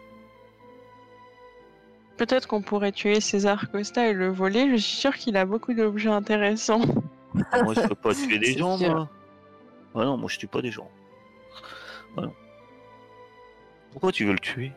[2.20, 4.70] Peut-être qu'on pourrait tuer César Costa et le voler.
[4.72, 6.82] Je suis sûre qu'il a beaucoup d'objets intéressants.
[7.63, 8.89] Moi, je peux pas tuer des gens, sûr.
[8.89, 9.09] moi.
[9.95, 10.89] Ah non, moi, je tue pas des gens.
[12.17, 12.34] Ah non.
[13.93, 14.74] Pourquoi tu veux le tuer?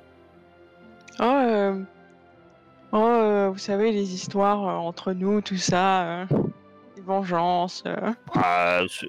[1.18, 1.82] Oh, euh,
[2.92, 6.26] oh euh, vous savez, les histoires euh, entre nous, tout ça, euh,
[6.96, 7.82] les vengeances.
[7.86, 8.12] euh.
[8.34, 9.08] Ah, c'est...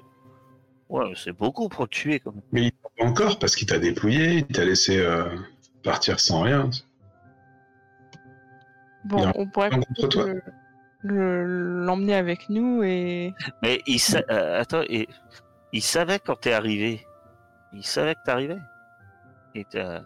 [0.88, 2.42] Ouais, c'est beaucoup pour le tuer, quand même.
[2.50, 5.24] Mais il veut encore parce qu'il t'a dépouillé, il t'a laissé euh,
[5.84, 6.68] partir sans rien.
[9.04, 9.70] Bon, on pourrait
[11.02, 13.34] le- l'emmener avec nous et.
[13.62, 14.22] Mais il sa...
[14.30, 15.08] euh, attends, et...
[15.72, 17.06] il savait quand t'es arrivé.
[17.72, 18.60] Il savait que t'arrivais.
[19.54, 20.02] Et t'as-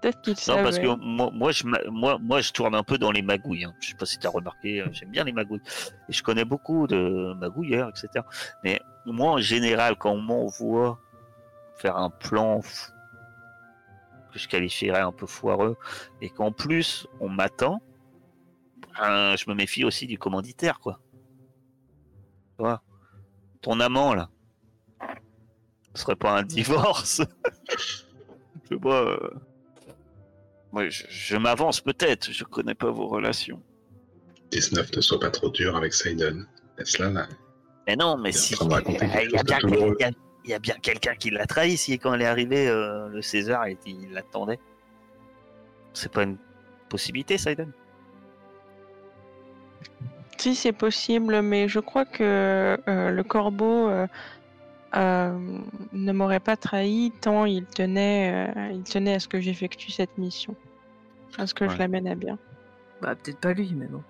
[0.00, 0.62] Peut-être qu'il Non, savait.
[0.64, 3.64] parce que moi, moi, je, moi, moi, je tourne un peu dans les magouilles.
[3.64, 3.74] Hein.
[3.80, 5.60] Je sais pas si tu as remarqué, euh, j'aime bien les magouilles.
[6.08, 8.24] Et je connais beaucoup de magouilleurs, etc.
[8.64, 10.98] Mais moi, en général, quand on m'envoie
[11.76, 12.60] faire un plan
[14.32, 15.76] que je qualifierais un peu foireux,
[16.20, 17.80] et qu'en plus, on m'attend,
[18.98, 21.00] ben, je me méfie aussi du commanditaire, quoi.
[22.56, 22.82] Tu vois
[23.60, 24.28] Ton amant, là.
[25.94, 27.22] Ce serait pas un divorce
[27.68, 29.02] Je sais pas.
[29.02, 29.30] euh,
[30.72, 33.62] moi, je, je m'avance peut-être, je connais pas vos relations.
[34.52, 36.46] 19, ne sois pas trop dur avec Saiden.
[36.78, 37.28] Laisse-la là.
[37.86, 38.54] Mais non, mais si.
[38.54, 40.10] Il y a
[40.44, 43.08] il y a- il bien quelqu'un qui l'a trahi si quand elle est arrivée, euh,
[43.08, 44.58] le César, et il l'attendait.
[45.92, 46.36] C'est pas une
[46.88, 47.72] possibilité, Saiden
[50.38, 54.06] Si, c'est possible, mais je crois que euh, le corbeau euh,
[54.96, 55.38] euh,
[55.92, 60.18] ne m'aurait pas trahi tant il tenait, euh, il tenait à ce que j'effectue cette
[60.18, 60.56] mission.
[61.38, 61.70] À ce que Ouais.
[61.70, 62.38] je l'amène à bien.
[63.00, 64.02] Bah, peut-être pas lui, mais bon.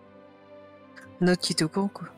[1.21, 2.09] Un autre qui est au courant, quoi.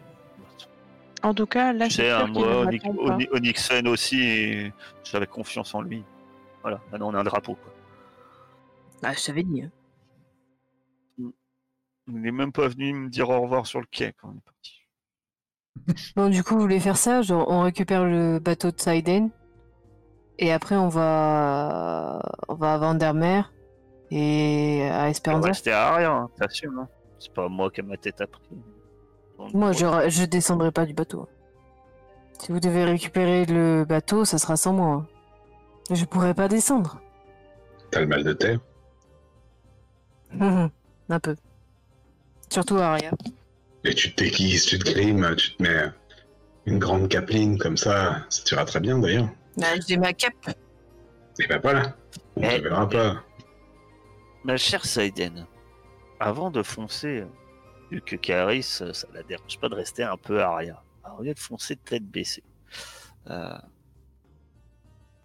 [1.25, 4.73] En tout cas, là, c'est sûr hein, moi, Onyx- Onyxen aussi, et
[5.05, 6.05] j'avais confiance en lui.
[6.63, 7.55] Voilà, maintenant on a un drapeau.
[7.57, 7.73] Quoi.
[9.03, 9.63] Ah, je t'avais dit.
[9.63, 9.71] hein.
[12.07, 14.45] Il n'est même pas venu me dire au revoir sur le quai quand on est
[14.45, 14.81] parti.
[16.17, 19.31] Bon, du coup, vous voulez faire ça genre, On récupère le bateau de Saiden.
[20.39, 23.53] Et après, on va, on va à Vandermeer
[24.11, 25.49] et à On va Esperanza.
[25.49, 26.79] rester à rien, hein, t'assumes.
[26.81, 26.89] Hein.
[27.19, 28.43] C'est pas moi qui ai ma tête appris.
[28.51, 28.65] Donc,
[29.53, 31.29] Moi, je, je descendrai pas du bateau.
[32.41, 35.07] Si vous devez récupérer le bateau, ça sera sans moi.
[35.91, 37.01] Je pourrais pas descendre.
[37.91, 38.59] T'as le mal de terre.
[40.41, 41.37] Un peu.
[42.51, 43.11] Surtout Aria.
[43.85, 45.91] Et tu te déguises, tu te grimes, tu te mets
[46.67, 48.25] une grande capeline comme ça.
[48.31, 49.29] Ça t'ira très bien d'ailleurs.
[49.57, 50.51] Bah, j'ai ma cape.
[51.39, 51.95] Et ben voilà.
[52.37, 53.23] On Eh, te verra pas.
[54.45, 55.47] Ma chère Saiden,
[56.21, 57.25] avant de foncer,
[57.91, 60.83] vu que Caris, ça la dérange pas de rester un peu arrière,
[61.19, 62.45] au lieu de foncer de tête baissée,
[63.29, 63.59] euh,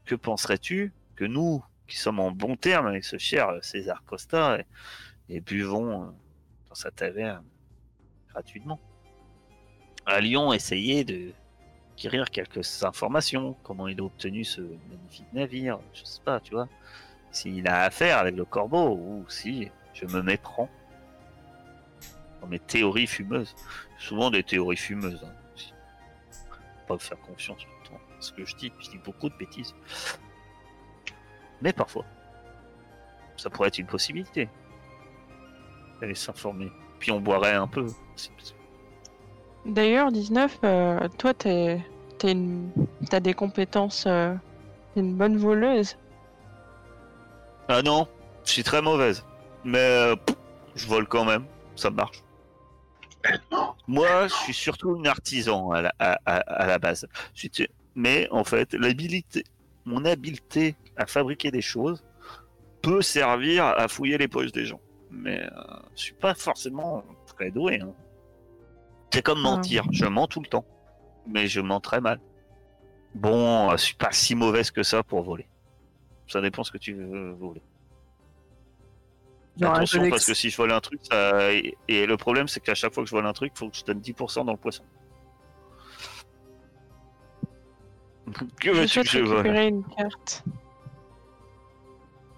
[0.05, 4.59] que penserais-tu que nous, qui sommes en bon terme avec ce cher César Costa,
[5.29, 6.11] et, buvons euh,
[6.67, 7.45] dans sa taverne
[8.29, 8.79] gratuitement,
[10.05, 11.33] allions essayer de
[11.93, 16.69] acquérir quelques informations, comment il a obtenu ce magnifique navire, je sais pas, tu vois.
[17.31, 20.69] S'il a affaire avec le corbeau ou si je me méprends
[22.41, 23.55] dans mes théories fumeuses.
[23.97, 25.23] Souvent des théories fumeuses.
[25.23, 25.73] Hein, aussi.
[26.87, 27.95] Pas me faire confiance tout le temps.
[27.95, 29.75] à Ce que je dis, je dis beaucoup de bêtises.
[31.61, 32.05] Mais parfois,
[33.37, 34.49] ça pourrait être une possibilité.
[35.99, 36.71] D'aller s'informer.
[36.99, 37.87] Puis on boirait un peu.
[39.65, 41.81] D'ailleurs, 19, euh, toi, t'es,
[42.17, 42.71] t'es une...
[43.09, 44.05] t'as des compétences.
[44.07, 44.33] euh,
[44.93, 45.97] t'es une bonne voleuse.
[47.67, 48.07] Ah non,
[48.45, 49.25] je suis très mauvaise.
[49.63, 50.15] Mais euh,
[50.75, 51.45] je vole quand même.
[51.75, 52.23] Ça marche.
[53.87, 57.07] Moi, je suis surtout une artisan à la, à, à- à la base.
[57.95, 59.43] Mais en fait, l'habilité,
[59.85, 62.03] mon habileté à fabriquer des choses
[62.81, 64.79] peut servir à fouiller les poches des gens.
[65.11, 65.49] Mais euh,
[65.95, 67.79] je suis pas forcément très doué.
[67.81, 67.91] hein.
[69.11, 69.55] C'est comme Ah.
[69.55, 69.83] mentir.
[69.91, 70.65] Je mens tout le temps.
[71.27, 72.19] Mais je mens très mal.
[73.15, 75.47] Bon, euh, je suis pas si mauvaise que ça pour voler.
[76.27, 77.61] Ça dépend ce que tu veux voler.
[79.57, 81.51] Genre Attention, parce que si je vole un truc, ça...
[81.53, 83.77] et, le problème, c'est qu'à chaque fois que je vole un truc, il faut que
[83.77, 84.83] je donne 10% dans le poisson.
[88.59, 90.43] que Je veux-tu que je vole récupérer une carte.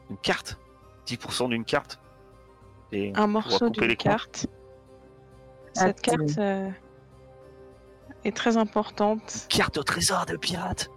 [0.10, 0.58] Une carte?
[1.08, 2.00] 10% d'une carte?
[2.92, 4.48] Et Un morceau d'une carte.
[5.74, 6.70] Cette carte euh,
[8.26, 9.46] est très importante.
[9.50, 10.90] Carte au trésor de pirate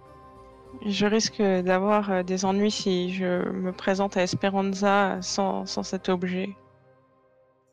[0.83, 6.09] Je risque d'avoir euh, des ennuis si je me présente à Esperanza sans, sans cet
[6.09, 6.49] objet.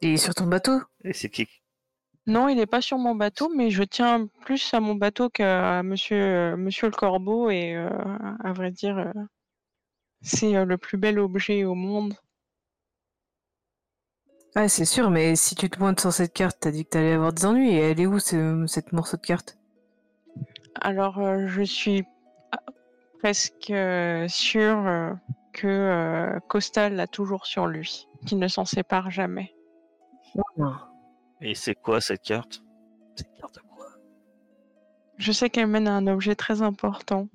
[0.01, 0.81] Et sur ton bateau?
[1.05, 1.47] Et c'est qui?
[2.27, 5.83] Non, il n'est pas sur mon bateau, mais je tiens plus à mon bateau qu'à
[5.83, 7.89] monsieur, euh, monsieur le corbeau et euh,
[8.45, 9.13] à vrai dire, euh,
[10.23, 12.15] c'est le plus bel objet au monde.
[14.55, 17.13] Ah, c'est sûr, mais si tu te pointes sur cette carte, t'as dit que t'allais
[17.13, 17.71] avoir des ennuis.
[17.71, 19.59] Et elle est où, ce, cette morceau de carte?
[20.81, 22.05] Alors, euh, je suis
[23.23, 25.13] presque euh, sûr euh,
[25.53, 29.55] que euh, Costa l'a toujours sur lui, qu'il ne s'en sépare jamais.
[31.41, 32.63] Et c'est quoi cette carte?
[33.15, 33.87] Cette carte quoi?
[35.19, 37.29] Je sais qu'elle mène à un objet très important.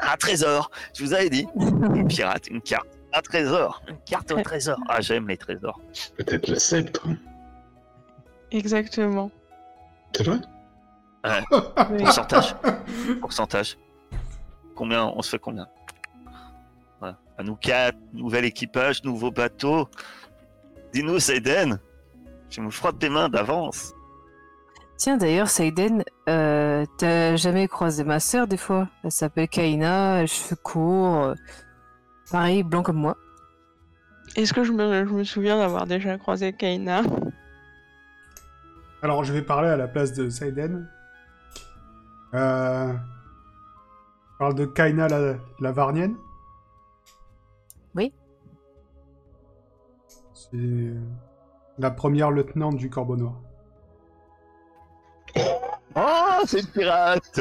[0.00, 2.88] Un trésor Je vous avais dit Une pirate, une carte.
[3.12, 5.80] Un trésor Une carte au trésor Ah, j'aime les trésors.
[6.16, 7.06] Peut-être le sceptre.
[8.50, 9.30] Exactement.
[10.16, 10.38] C'est vrai?
[11.90, 11.98] Oui.
[11.98, 12.54] Pourcentage
[13.20, 13.76] Pourcentage.
[14.82, 15.68] Combien On se fait combien
[16.98, 17.16] Voilà.
[17.38, 19.88] À nous quatre, nouvel équipage, nouveau bateau.
[20.92, 21.78] Dis-nous, Seiden
[22.50, 23.94] Je me frotte des mains d'avance.
[24.96, 30.56] Tiens, d'ailleurs, Saiden, euh, t'as jamais croisé ma sœur des fois Elle s'appelle Kaina, cheveux
[30.60, 31.34] courts, euh,
[32.32, 33.16] pareil, blanc comme moi.
[34.34, 37.02] Est-ce que je me, je me souviens d'avoir déjà croisé Kaina?
[39.00, 40.88] Alors, je vais parler à la place de Saiden.
[42.34, 42.92] Euh...
[44.38, 46.16] Parle de Kaina la, la Varnienne.
[47.94, 48.12] Oui.
[50.34, 50.92] C'est
[51.78, 53.34] la première lieutenante du Corbeau Noir.
[55.94, 57.40] Oh, c'est une pirate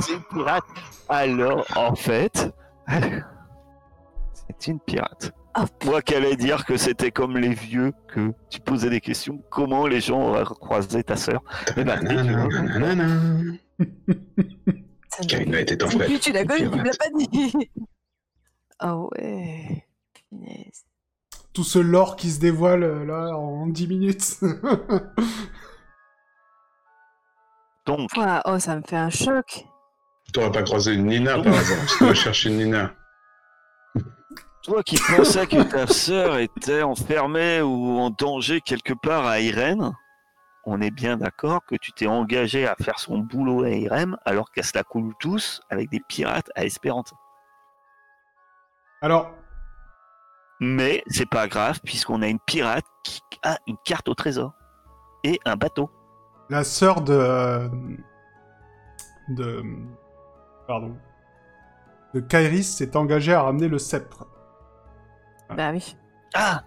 [0.00, 0.64] C'est une pirate
[1.08, 2.54] Alors, en fait,
[2.88, 5.32] c'est une pirate.
[5.58, 9.42] Oh, Moi qui allais dire que c'était comme les vieux, que tu posais des questions,
[9.50, 11.42] comment les gens auraient croisé ta sœur
[11.76, 12.00] Eh ben,
[15.20, 16.18] Était en fait.
[16.18, 17.52] tu l'as une connu, tu me l'as pas dit
[18.78, 19.86] Ah ouais.
[20.14, 20.84] Punaise.
[21.52, 24.36] Tout ce lore qui se dévoile euh, là en 10 minutes.
[27.86, 29.66] Donc, oh, ça me fait un choc.
[30.32, 32.94] T'aurais pas croisé une Nina par hasard Parce que je cherche une Nina.
[34.62, 39.92] toi qui pensais que ta sœur était enfermée ou en danger quelque part à Irène,
[40.64, 44.50] on est bien d'accord que tu t'es engagé à faire son boulot à Irène alors
[44.52, 47.12] qu'elle se la coule tous avec des pirates à Espérance.
[49.00, 49.32] Alors,
[50.60, 54.52] Mais c'est pas grave puisqu'on a une pirate qui a une carte au trésor
[55.24, 55.90] et un bateau.
[56.48, 57.68] la sœur de...
[59.30, 59.62] de...
[60.68, 60.96] Pardon.
[62.14, 64.26] de Kairis s'est engagé à ramener le sceptre.
[65.56, 65.96] Bah oui.
[66.34, 66.62] Ah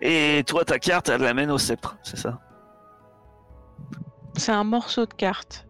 [0.00, 2.40] Et toi, ta carte, elle l'amène au sceptre, c'est ça?
[4.36, 5.66] C'est un morceau de carte.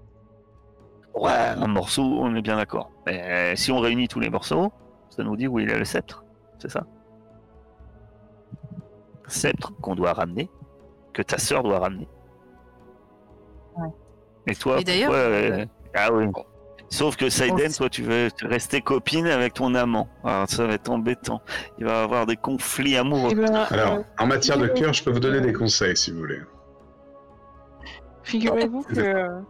[1.14, 2.90] Ouais, un morceau, on est bien d'accord.
[3.06, 4.72] Mais si on réunit tous les morceaux,
[5.10, 6.24] ça nous dit où il est le sceptre,
[6.58, 6.84] c'est ça?
[9.28, 10.50] Sceptre qu'on doit ramener,
[11.12, 12.08] que ta sœur doit ramener.
[13.76, 13.88] Ouais.
[14.46, 16.26] Et toi, Et d'ailleurs- pourquoi, euh, Ah oui.
[16.88, 20.08] Sauf que Saiden, toi, tu veux rester copine avec ton amant.
[20.22, 21.40] Alors, ça va être embêtant.
[21.78, 23.30] Il va y avoir des conflits amoureux.
[23.32, 26.12] Eh ben, Alors, euh, en matière de cœur, je peux vous donner des conseils si
[26.12, 26.40] vous voulez.
[28.26, 29.40] Figurez-vous que euh,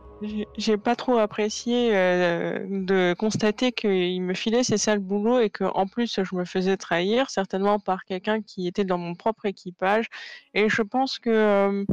[0.59, 5.65] j'ai- pas trop apprécié euh, de constater qu'il me filait ses sales boulots et que
[5.65, 10.07] en plus je me faisais trahir, certainement par quelqu'un qui était dans mon propre équipage.
[10.55, 11.85] Et je pense que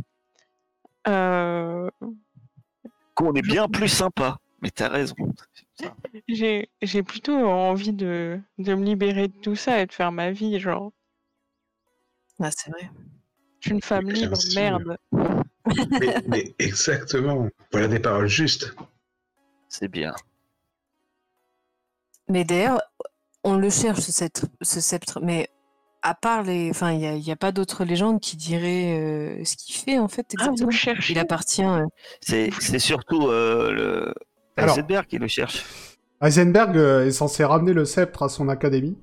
[1.07, 1.89] euh,
[3.15, 4.37] Qu'on est bien plus sympa.
[4.61, 5.15] Mais t'as raison.
[6.27, 10.31] j'ai j'ai plutôt envie de, de me libérer de tout ça et de faire ma
[10.31, 10.59] vie.
[10.59, 10.91] Genre,
[12.39, 12.89] Ah, c'est vrai.
[13.59, 14.97] je suis une femme libre, merde.
[15.99, 17.47] Mais, mais exactement.
[17.71, 18.75] Voilà des paroles justes.
[19.69, 20.13] C'est bien.
[22.29, 22.81] Mais d'ailleurs,
[23.43, 25.49] on le cherche, ce sceptre, ce sceptre, mais
[26.01, 26.69] à part les.
[26.69, 28.97] Enfin, il n'y a, il y a pas d'autres légendes qui diraient
[29.39, 30.69] euh, ce qu'il fait, en fait, Ah, vous exactement.
[30.69, 31.63] le cherchez Il appartient.
[31.63, 31.85] euh,
[32.21, 34.13] C'est c'est surtout euh, le
[34.57, 35.65] Alors- Heisenberg qui le cherche.
[36.21, 38.97] Heisenberg euh, est censé ramener le sceptre à son académie.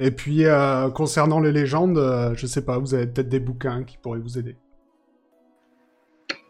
[0.00, 3.82] Et puis, euh, concernant les légendes, euh, je sais pas, vous avez peut-être des bouquins
[3.84, 4.56] qui pourraient vous aider.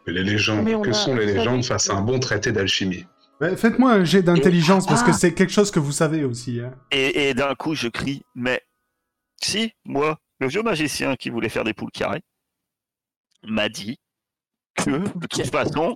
[0.09, 3.05] Les légendes, que sont les légendes face à un bon traité d'alchimie
[3.41, 6.59] Ouais, Faites-moi un jet d'intelligence, parce que Ah c'est quelque chose que vous savez aussi.
[6.59, 6.73] hein.
[6.91, 8.61] Et, et d'un coup, je crie, mais
[9.41, 12.21] si, moi, le vieux magicien qui voulait faire des poules carrées,
[13.47, 13.97] m'a dit
[14.75, 15.95] que, de toute façon,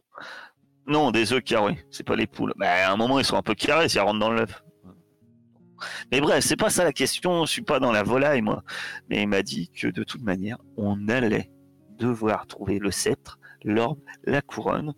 [0.87, 2.53] non, des œufs carrés, c'est pas les poules.
[2.57, 4.63] Mais à un moment, ils sont un peu carrés si elles rentrent dans l'œuf.
[6.13, 8.63] Mais bref, c'est pas ça la question, je suis pas dans la volaille, moi.
[9.09, 11.51] Mais il m'a dit que de toute manière, on allait
[11.97, 14.93] devoir trouver le sceptre, l'orbe, la couronne,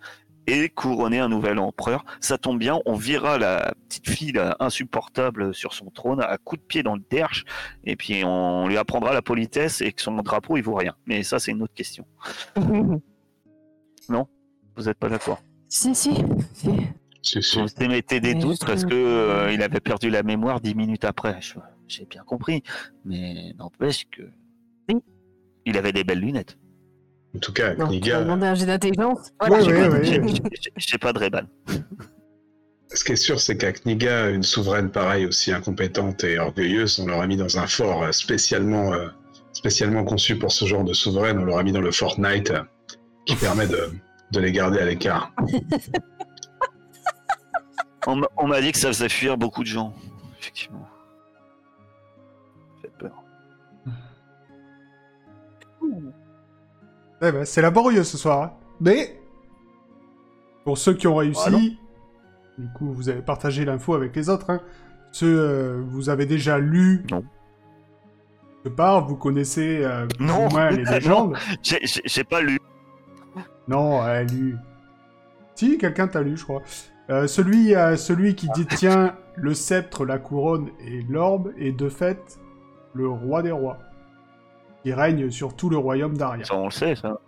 [0.48, 2.06] et couronner un nouvel empereur.
[2.20, 6.62] Ça tombe bien, on virera la petite fille là, insupportable sur son trône à coups
[6.62, 7.46] de pied dans le derche,
[7.84, 10.94] et puis on lui apprendra la politesse et que son drapeau il vaut rien.
[11.08, 12.06] Mais ça, c'est une autre question.
[14.78, 15.42] Vous n'êtes pas d'accord?
[15.70, 16.14] Si, si.
[16.54, 16.70] si.
[17.22, 17.64] C'est sûr.
[17.64, 20.76] Vous émettez des Mais doutes justement- parce que euh, il avait perdu la mémoire dix
[20.76, 21.40] minutes après.
[21.88, 22.62] J'ai bien compris,
[23.06, 24.24] mais n'empêche que
[24.90, 25.02] Oui.
[25.66, 26.58] il avait des belles lunettes.
[27.36, 29.32] En tout cas, Non, Kniga, demander un jet d'intelligence.
[29.42, 29.64] Ouais, Voilà.
[29.64, 30.32] J'ai ouais,
[30.78, 31.42] j'ai- pas de Reban.
[32.94, 37.08] ce qui est sûr, c'est qu'à Kniga, une souveraine pareille, aussi incompétente et orgueilleuse, on
[37.08, 39.08] l'aurait mis dans un fort euh, spécialement, euh,
[39.54, 41.38] spécialement conçu pour ce genre de souveraine.
[41.40, 42.62] On l'aurait mis dans le Fort Knight, euh,
[43.26, 43.90] qui permet de,
[44.32, 45.34] de les garder à l'écart.
[48.08, 49.94] On m'a dit que ça faisait fuir beaucoup de gens.
[50.40, 50.88] Effectivement.
[57.26, 58.44] Eh ben, c'est laborieux ce soir.
[58.44, 58.52] hein.
[58.82, 59.20] Mais,
[60.64, 61.78] pour ceux qui ont réussi,
[62.58, 64.50] Ah du coup, vous avez partagé l'info avec les autres.
[64.50, 64.62] Hein.
[65.12, 67.04] Ceux, euh, vous avez déjà lu.
[67.12, 67.24] Non.
[68.64, 70.50] De part, vous connaissez euh, Non.
[70.50, 71.36] moins les légendes.
[71.62, 72.60] J'ai- pas lu.
[73.68, 74.58] Non, elle a lu.
[75.56, 76.62] Si, quelqu'un t'a lu, je crois.
[77.10, 82.40] Euh, celui, euh, celui qui détient le sceptre, la couronne et l'orbe est de fait
[82.94, 83.78] le roi des rois.
[84.86, 86.46] Qui règne sur tout le royaume d'Aria.
[86.46, 87.20] Ça, on le sait, ça.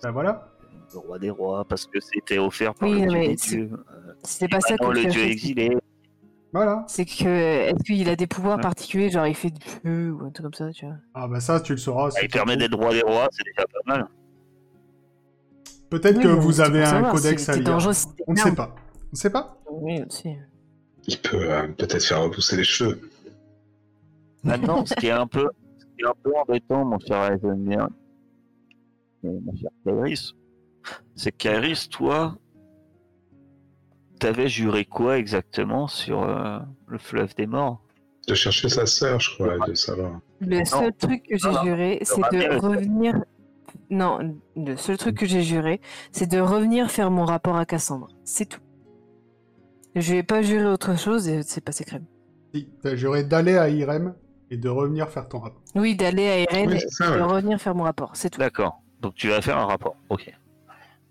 [0.00, 0.46] Ben voilà.
[0.94, 3.36] Le roi des rois, parce que c'était offert par Oui, le dieu mais des
[4.22, 5.76] c'est- pas ça qu'on le dieu exilé.
[6.52, 6.84] Voilà.
[6.86, 7.26] C'est que.
[7.26, 8.62] Est-ce qu'il a des pouvoirs Ouais.
[8.62, 11.40] particuliers, genre il fait du feu ou un truc comme ça, tu vois Ah bah
[11.40, 12.10] ça, tu le sauras.
[12.16, 14.06] Ah, il permet d'être roi des rois, c'est déjà pas mal.
[15.90, 17.74] Peut-être Oui, que vous c'est avez un savoir, codex c'est- à c'est lire.
[18.28, 18.74] On ne sait pas.
[19.12, 20.28] On sait pas Oui, aussi.
[21.08, 23.00] Il peut euh, peut-être faire repousser les cheveux.
[24.44, 25.48] Maintenant, ce qui est un peu,
[26.00, 27.90] ce qui est un peu embêtant, mon cher Eisenberg,
[29.24, 30.34] et mon cher Kairis,
[31.14, 32.36] c'est Kairis, toi,
[34.18, 37.82] t'avais juré quoi exactement sur euh, le fleuve des morts?
[38.28, 40.20] De chercher sa sœur, je crois, de savoir.
[40.40, 43.24] Le seul truc que j'ai juré, c'est de revenir.
[43.88, 45.80] Non, le seul truc que j'ai juré,
[46.12, 48.08] c'est de revenir faire mon rapport à Cassandre.
[48.24, 48.60] C'est tout.
[49.96, 52.04] Je vais pas jurer autre chose et c'est passé crème.
[52.54, 54.14] Si, t'as juré d'aller à Irem
[54.50, 55.62] et de revenir faire ton rapport.
[55.74, 57.22] Oui, d'aller à Oui, et ça, de ouais.
[57.22, 58.38] revenir faire mon rapport, c'est tout.
[58.40, 58.82] D'accord.
[59.00, 59.96] Donc tu vas faire un rapport.
[60.08, 60.32] Ok.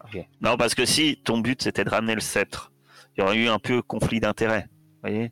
[0.05, 0.25] Ok.
[0.41, 2.71] Non, parce que si ton but c'était de ramener le sceptre,
[3.17, 4.67] il y aurait eu un peu conflit d'intérêts.
[4.69, 5.31] Vous voyez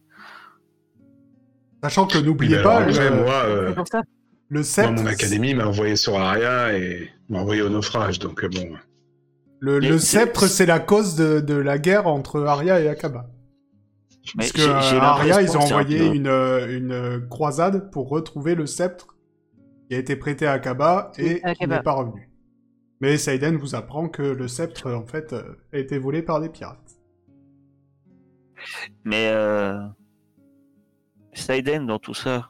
[1.84, 4.01] Sachant que n'oubliez pas, alors, après, le, moi, euh, C'est pour ça.
[4.49, 8.43] le moi, sceptre, mon académie m'a envoyé sur Aria et m'a envoyé au naufrage, donc
[8.43, 8.70] euh, bon.
[9.60, 13.30] le, sceptre, c'est la cause de, de la guerre entre Aria et Akaba.
[14.36, 17.91] Mais Parce que euh, Aria, ils ont un envoyé peu- une, euh, une euh, croisade
[17.91, 19.15] pour retrouver le sceptre
[19.89, 22.30] qui a été prêté à Kaba et À qui n'est pas revenu.
[22.99, 26.49] Mais Saiden vous apprend que le sceptre, en fait, euh, a été volé par des
[26.49, 26.99] pirates.
[29.03, 29.80] Mais euh...
[31.34, 32.49] Saiden, dans tout ça,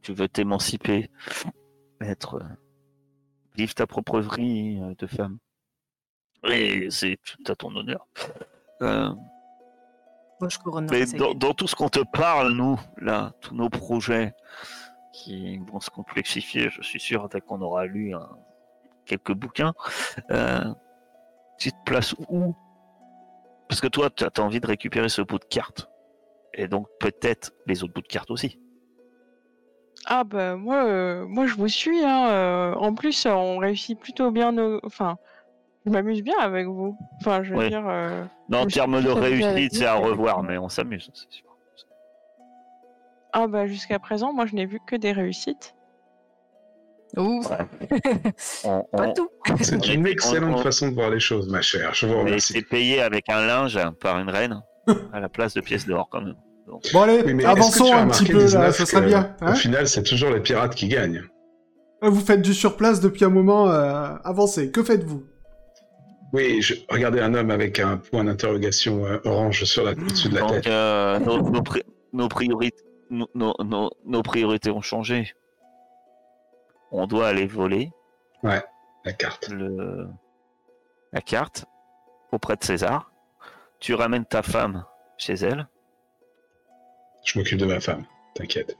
[0.00, 1.10] tu veux t'émanciper,
[2.00, 2.40] être,
[3.56, 5.38] vivre ta propre vie de femme.
[6.46, 8.06] Et c'est tout à ton honneur.
[8.82, 9.10] Euh.
[10.90, 14.34] Mais dans, tout ce qu'on te parle, nous, là, tous nos projets
[15.12, 18.36] qui vont se complexifier, je suis sûr, dès qu'on aura lu un-
[19.06, 19.72] quelques bouquins,
[20.30, 20.64] euh,
[21.58, 22.54] tu te places où?
[23.68, 25.88] Parce que toi, tu as envie de récupérer ce bout de carte.
[26.52, 28.58] Et donc peut-être les autres bouts de carte aussi.
[30.06, 32.04] Ah bah moi, euh, moi je vous suis.
[32.04, 32.28] Hein.
[32.28, 34.80] euh, en plus, on réussit plutôt bien nos...
[34.84, 35.16] Enfin,
[35.86, 36.96] je m'amuse bien avec vous.
[37.20, 37.84] Enfin, je veux dire...
[37.88, 41.44] euh, Non, en termes de réussite, c'est à revoir, mais on s'amuse, c'est sûr.
[43.32, 45.74] Ah bah jusqu'à présent, moi je n'ai vu que des réussites.
[47.16, 47.42] Ouh,
[48.64, 49.28] On, pas tout.
[49.60, 51.94] C'est une excellente on- on- façon de voir les choses, ma chère.
[51.94, 52.56] Je vous remercie.
[52.56, 54.62] été payé avec un linge par une reine
[55.12, 56.34] à la place de pièces d'or quand même.
[56.92, 59.36] Bon allez, Oui, avançons un petit peu là, 19, ça serait que, bien.
[59.42, 61.22] hein Au final, c'est toujours les pirates qui gagnent.
[62.02, 64.70] Euh, vous faites du surplace depuis un moment, euh, avancez.
[64.70, 65.24] Que faites-vous?
[66.34, 66.74] Oui, je...
[66.90, 69.92] regardez un homme avec un point d'interrogation euh, orange sur la...
[69.92, 70.66] au-dessus de la Donc tête.
[70.66, 75.32] euh, nos, nos pri- nos priorités, nos, nos- nos- nos priorités ont changé.
[76.90, 77.92] On doit aller voler
[78.42, 79.48] La carte.
[79.48, 80.08] le,
[81.12, 81.66] la carte
[82.32, 83.12] auprès de César.
[83.78, 84.84] Tu ramènes ta femme
[85.18, 85.68] chez elle.
[87.24, 88.04] Je m'occupe de ma femme,
[88.34, 88.76] t'inquiète.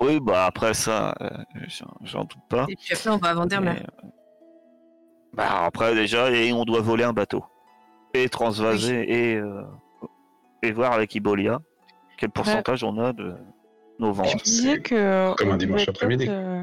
[0.00, 1.28] Oui, bah après ça, euh,
[2.02, 2.66] j'en- doute pas.
[2.68, 3.34] Et puis après, on va.
[3.60, 4.08] Mais, euh,
[5.34, 7.44] Bah après déjà, et on doit voler un bateau.
[8.14, 9.62] Et transvaser et, euh,
[10.62, 11.58] et voir avec Ibolia
[12.16, 13.34] quel pourcentage on a de
[13.98, 14.34] nos Je ventes.
[14.34, 15.34] me disais que...
[15.34, 16.26] comme on un dimanche pouvait après-midi.
[16.26, 16.62] peut-être, euh,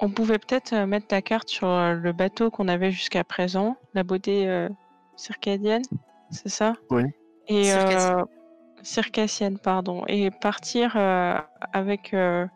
[0.00, 4.02] On pouvait peut-être euh, mettre la carte sur le bateau qu'on avait jusqu'à présent, la
[4.02, 4.68] beauté euh,
[5.16, 5.82] circadienne,
[6.30, 6.72] c'est ça?
[6.90, 7.04] Oui.
[7.46, 8.18] Et Circassienne.
[8.18, 8.24] euh,
[8.82, 11.38] circassienne, pardon, et partir euh,
[11.72, 12.46] avec euh,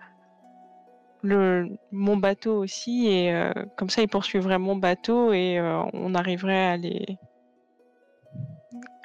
[1.22, 6.14] le mon bateau aussi, et euh, comme ça ils poursuivraient mon bateau et euh, on
[6.14, 7.18] arriverait à les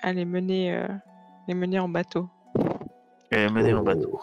[0.02, 0.88] à les mener euh,
[1.48, 2.30] les mener en bateau.
[3.32, 4.20] Et mener en bateau.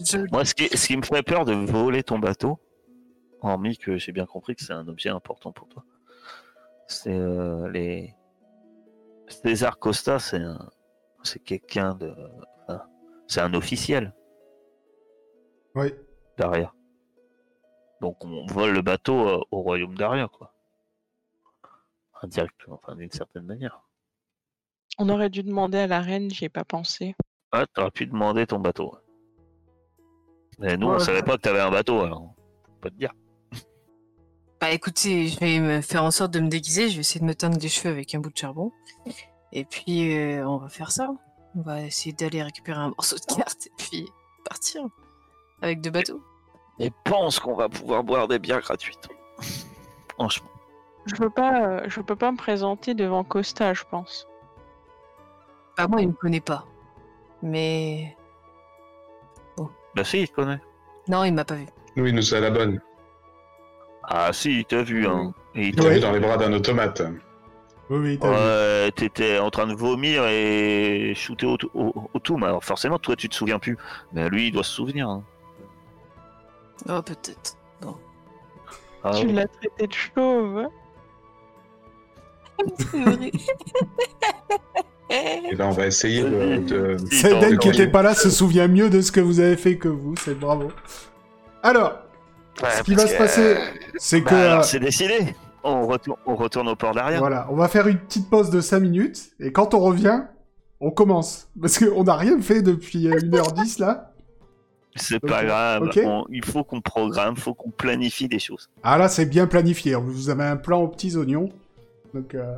[0.00, 2.58] Je- Moi, ce qui, ce qui me ferait peur de voler ton bateau,
[3.40, 5.84] hormis que j'ai bien compris que c'est un objet important pour toi,
[6.86, 8.14] c'est euh, les.
[9.28, 10.68] César Costa, c'est un.
[11.22, 12.14] C'est quelqu'un de.
[12.68, 12.82] enfin,
[13.26, 14.12] c'est un officiel
[15.74, 15.94] Oui.
[16.36, 16.72] d'Aria.
[18.02, 20.52] Donc on vole le bateau euh, au royaume d'Aria, quoi.
[22.20, 23.80] Indirectement, enfin d'une certaine manière.
[24.98, 27.14] On aurait dû demander à la reine, j'y ai pas pensé.
[27.52, 28.92] Ah, t'aurais pu demander ton bateau.
[28.92, 28.98] ouais.
[30.58, 31.28] Mais nous, on Ouais, savait bah.
[31.28, 32.34] pas que t'avais un bateau, alors.
[32.66, 33.12] Faut pas te dire.
[34.60, 37.24] Bah écoutez, je vais me faire en sorte de me déguiser, je vais essayer de
[37.24, 38.70] me teindre les cheveux avec un bout de charbon.
[39.52, 41.08] Et puis euh, on va faire ça.
[41.56, 44.08] On va essayer d'aller récupérer un morceau de carte et puis
[44.48, 44.82] partir.
[45.62, 46.22] Avec deux bateaux.
[46.78, 49.08] Et pense qu'on va pouvoir boire des bières gratuites.
[50.14, 50.48] Franchement.
[51.06, 54.28] Je peux pas, euh, je peux pas me présenter devant Costa, je pense.
[55.76, 56.64] Bah moi il me connaît pas.
[57.42, 58.16] Mais.
[59.94, 60.60] Bah si, il te connaît.
[61.08, 61.66] Non, il m'a pas vu.
[61.96, 62.80] Nous, il nous a la bonne.
[64.04, 65.34] Ah si, il t'a vu, hein.
[65.54, 65.94] Et il Il t'a Ouais.
[65.94, 67.02] vu dans les bras d'un automate.
[67.90, 68.34] Oui, oui, t'as vu.
[68.34, 72.36] Ouais, t'étais en train de vomir et shooter au, au, au tout.
[72.38, 73.76] Mais alors forcément, toi, tu te souviens plus.
[74.12, 75.08] Mais lui, il doit se souvenir.
[75.08, 75.22] hein.
[76.88, 77.56] Oh peut-être.
[79.04, 80.58] Ah, tu l'as traité de chauve.
[80.58, 80.70] hein
[82.78, 83.32] C'est vrai.
[85.50, 86.56] Et là, on va essayer de...
[86.58, 89.56] de- t'en- qui t'en- était pas là se souvient mieux de ce que vous avez
[89.56, 90.68] fait que vous, c'est bravo.
[91.62, 91.98] Alors,
[92.62, 93.58] Ouais, ce qui va se passer, euh,
[93.96, 94.34] c'est bah, que...
[94.36, 95.34] alors, euh, c'est décidé.
[95.64, 97.18] On retourne, on retourne au port d'arrière.
[97.18, 100.20] Voilà, on va faire une petite pause de 5 minutes, et quand on revient,
[100.80, 101.48] on commence.
[101.60, 104.11] Parce qu'on n'a rien fait depuis euh, 1h10 là.
[104.94, 105.90] C'est pas grave.
[106.04, 108.68] on- il faut qu'on programme, faut qu'on planifie des choses.
[108.82, 109.94] Ah là, c'est bien planifié.
[109.94, 111.48] Vous avez un plan aux petits oignons.
[112.14, 112.56] Donc, euh...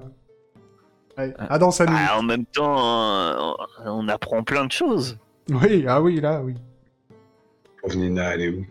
[1.17, 2.07] allez, à dans 5 minutes.
[2.09, 5.17] Bah, en même temps, on apprend plein de choses.
[5.49, 6.55] Oui, ah oui, là, oui.
[7.95, 8.67] Nina, elle est où?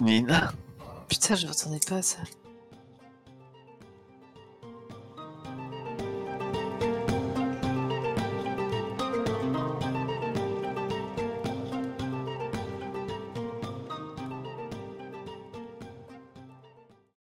[0.00, 0.52] Nina,
[1.08, 2.18] Putain, je m'attendais pas à ça.